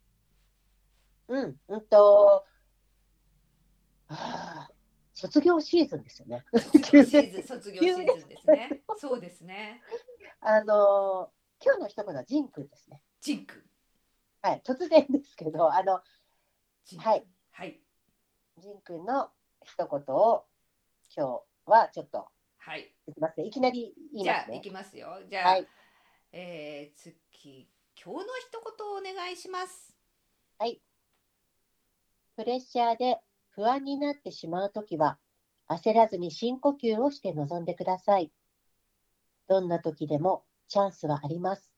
[1.28, 2.47] うん、うんと、
[4.09, 4.70] はあ、
[5.17, 6.45] 卒業シーズンですよね。
[6.53, 8.83] 卒業シーズン卒業シーズンですね。
[8.99, 9.83] そうですね。
[10.41, 13.03] あのー今日の一言はジン君ですね。
[13.23, 13.64] ジンク。
[14.43, 17.25] はい、突然ですけど、あの、はい。
[17.51, 17.81] はい。
[18.59, 19.31] ジン君の
[19.64, 20.45] 一言を
[21.17, 22.93] 今日はちょっとはい。
[23.07, 23.47] いきますね。
[23.47, 24.45] いきなり言いますね。
[24.47, 25.19] じゃあいきますよ。
[25.31, 25.67] じゃあ、はい、
[26.33, 27.17] えー、月
[28.05, 29.97] 今日の一言をお願いします。
[32.37, 33.17] プレッシャーで
[33.57, 35.18] 不安になってしまうときは、
[35.66, 38.30] 焦らずに深呼吸をして臨んでください。
[39.48, 41.72] どんな時でもチャンスはあります。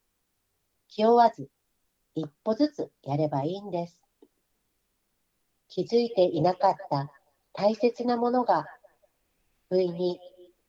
[0.88, 1.48] 気負わず、
[2.16, 4.02] 一歩ずつやればいいんです。
[5.68, 7.12] 気づいていなかった
[7.52, 8.66] 大切なものが、
[9.68, 10.18] 不意に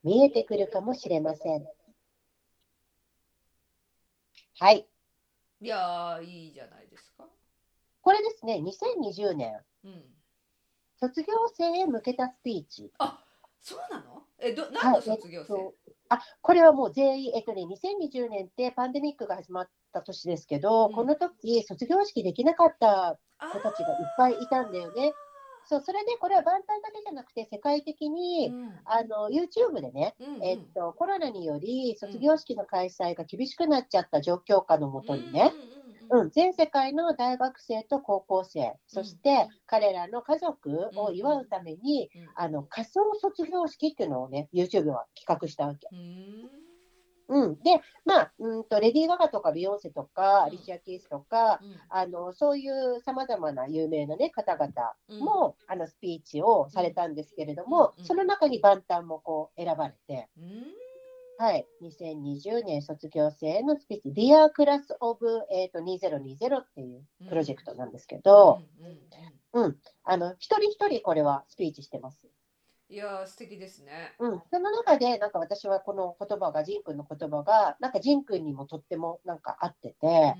[0.03, 1.65] 見えてくるかもしれません。
[4.59, 4.87] はい。
[5.59, 7.25] いやーいいじゃないですか
[8.01, 10.18] これですね、2020年、うん
[10.99, 12.91] 卒業生へ向けたスピーチ。
[13.61, 14.23] そうなの？
[14.39, 15.73] えど何の卒業生、はいえっと
[16.11, 20.93] あこれはもう全員、えっとね、2020年ってパンデミックが始まった年ですけど、うん。
[20.93, 23.19] この時卒業式できなかった
[23.53, 25.13] 子たちがいっぱいいたんだよね。
[25.65, 28.79] そうそれでこれは万端だけじゃなくて、世界的に、うん。
[28.85, 30.43] あの YouTube でね、うんうん。
[30.43, 35.78] えっと、コロナにより卒業式の開催が厳しくなっちゃった状況下のもとにね、うんうん
[36.09, 36.21] うん。
[36.21, 42.29] うん、全世界の大学生と高校生、そして彼らの家族を祝うために、うん。
[42.35, 45.87] あの仮想卒業式っていうのをね、YouTube は企画したわけ。
[45.91, 46.69] うん
[47.29, 50.43] うん、で、まあ、うんと、レディー・ガガとかビヨンセとか、うん。
[50.45, 51.75] アリシア・キースとか、うん。
[51.89, 54.73] あのそういうさまざまな有名な、ね、方々
[55.09, 55.19] うん。
[55.19, 58.05] も、あのスピーチをされたんですけれども、うん。
[58.05, 60.78] その中に万端もこう選ばれて、うん
[61.39, 65.17] はい、2020年卒業生のスピーチ、Dear Class of、
[65.49, 68.85] えー、と2020っていうプロジェクトなんですけど、うん。
[68.85, 69.63] うん。
[69.63, 69.69] うん。
[69.69, 72.27] うん、あの一人一人これはスピーチしてます。
[72.89, 74.15] いやー素敵ですね。
[74.19, 80.35] うん、その中で、なんか私はこの言葉が、ジン君の言葉が、なんかジン君にもとってもなんか合ってて、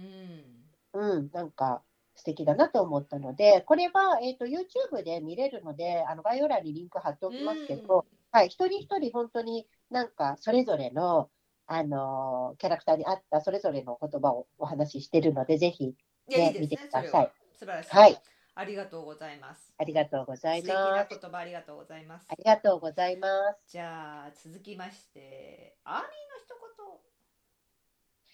[0.94, 1.16] うん。
[1.16, 1.82] うん、なんか
[2.16, 11.30] 素敵だなと思ったので、これは、えー、と YouTube で見れるので、あの概要欄にリンク貼っておきますけど、はい、一人一人本当になんかそれぞれの、
[11.68, 15.96] あのーキャラクターに合ったそれぞれの言葉をお話ししてるので、ぜひ、
[16.28, 16.78] ね、見て。
[16.78, 17.24] くださ。
[17.24, 17.90] い素晴らしい。
[17.90, 18.22] はい、
[18.56, 19.74] ありがとうございます。
[19.78, 21.08] ありがとうござい素敵まなす。
[21.10, 22.36] 言葉ありがとうございますあ。
[22.36, 23.72] りがとうございます。
[23.72, 26.08] じゃあ続きましてアーミーの
[26.46, 26.60] 一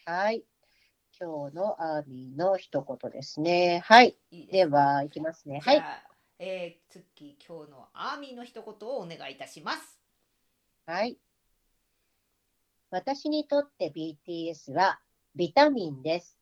[0.07, 0.43] はい。
[1.19, 3.81] 今日のアーミーの一言ですね。
[3.83, 4.15] はい。
[4.29, 5.61] 言いいでは、いきますね。
[5.63, 5.83] はい。
[6.37, 9.99] えー、ツッキー今日のアーミーの一言をお願いいたします。
[10.85, 11.17] はい。
[12.95, 15.01] 私にとって BTS は
[15.35, 16.37] ビタミンです。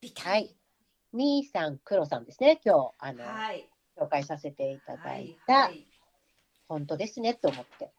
[0.00, 0.56] ビはい。
[1.12, 2.58] ミーさん、クロさんですね。
[2.64, 3.68] 今日、あの、はい。
[4.00, 5.86] 紹介させていたはいだいた、はい
[6.68, 7.90] 本当ですね、と思って。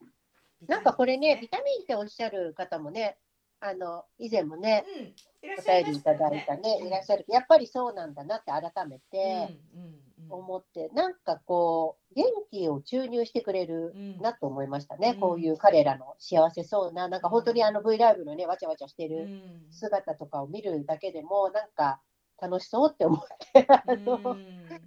[0.62, 3.20] ビタミンなんかこれね、ビタミンっておっしゃる方もね、
[3.60, 7.26] あの、以前もね、うん、いらっお便りいただいたね、いらっしゃゃる。
[7.28, 15.12] やっぱりそうなんだなって改めるてうんうんうん思って、なんかこう、元気を注入してくれるうんなと思いましたね。
[15.12, 22.02] うんこういう彼らの幸せそうな、なんか本当にあの V ライブのね、わちゃわちゃしてうるん姿とかを見るだけでも、なんか
[22.42, 23.20] 楽しそうって思っ
[23.54, 24.38] て、 あの、うん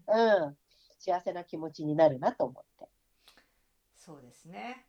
[0.08, 0.58] うん、
[0.98, 2.88] 幸せな気持ちになるなと思って。
[3.96, 4.86] そうですね。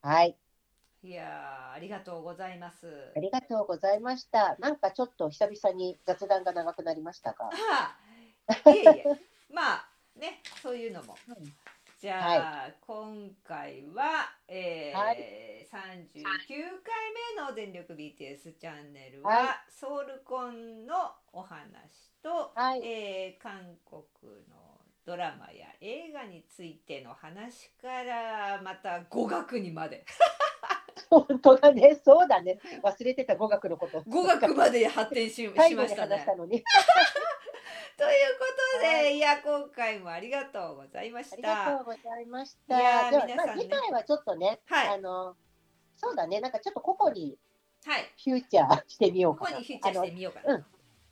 [0.00, 0.36] はい。
[1.04, 3.12] いやーありがとうございます。
[3.16, 4.56] ありがとうございました。
[4.60, 7.46] なんかちょっと久々に雑談が長くなりましたが。
[7.46, 7.50] あ
[8.64, 9.04] あ、いえいえ、
[9.52, 9.91] まあ
[10.22, 11.16] ね、そういうのも。
[12.00, 15.18] じゃあ、今回は、えーはい
[15.72, 16.30] 39回
[17.34, 20.94] 目の全力 BTS チャンネルは、はいソウルコンの
[21.32, 21.58] お話
[22.22, 24.02] と、はいえー韓国
[24.48, 30.04] のドラマや映画についての話からまた語学にまで
[31.10, 32.58] 本当だね、そうだね。
[32.82, 34.02] 忘れてた語学のこと。
[34.08, 36.24] 語学まで発展ししましたね。
[38.02, 38.44] というこ
[38.74, 41.82] とで、、はいや今回もありがとうございましありがたと。
[41.82, 42.80] うございました。
[42.80, 45.36] いやねまあ、次回はちょっとね、はいあの、
[45.96, 47.38] そうだね、なんかちょっと個々に
[47.84, 49.50] はい、フューチャーしてみようかな。
[49.50, 50.54] ここにフィーチャーしてみようかな。
[50.54, 50.64] うん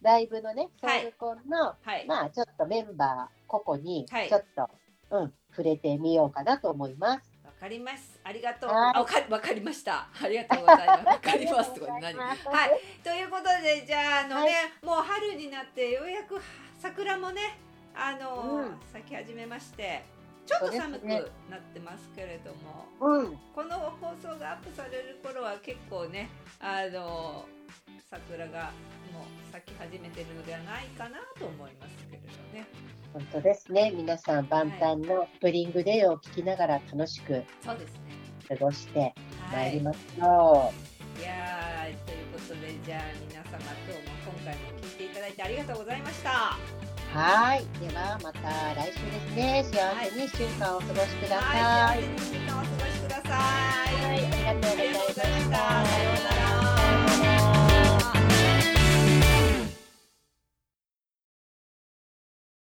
[0.02, 4.70] ライブのね、ソはいウルコンの、はい、まあちょっとメンバー個々にはいちょっと、
[5.10, 7.30] うん、触れてみようかなと思います。
[7.44, 8.18] わかります。
[8.24, 8.70] ありがとう。
[8.70, 10.08] はいあ、わかわかりました。
[10.22, 11.04] ありがとうございます。
[11.06, 11.74] わかります。
[11.74, 12.18] とか何？
[12.18, 12.34] は
[12.66, 13.02] いい。
[13.04, 16.40] ということでじゃああのね、はもう春になってようやく
[16.80, 17.58] 桜もね、
[17.94, 20.02] あの、うん咲き始めまして、
[20.46, 27.44] ちょっと寒くなってますけれども、うん、この放送がアップされる頃は結構ね、あの
[28.10, 28.72] 桜が
[29.12, 32.28] もう咲き始めてるのではないかなと思いますけれど
[32.58, 32.66] ね。
[33.12, 33.92] 本当ですね。
[33.94, 37.44] 皆さん、万端のスプリングデーを聞きながら楽しく。
[38.48, 39.14] 過ごしてはい
[39.52, 39.80] まいり。
[39.80, 46.56] ましょいやーということでじゃあ皆様今日も今回も聞いていただいてありがとうございました。
[47.14, 47.18] う。
[47.18, 47.66] はい。
[47.80, 49.64] では、また来週ですね。
[49.64, 51.62] 幸せに1週間をお過ごしください。
[51.62, 53.30] はい、幸せに時間をお過ごしください。
[53.30, 56.69] はい、ありがとうございます。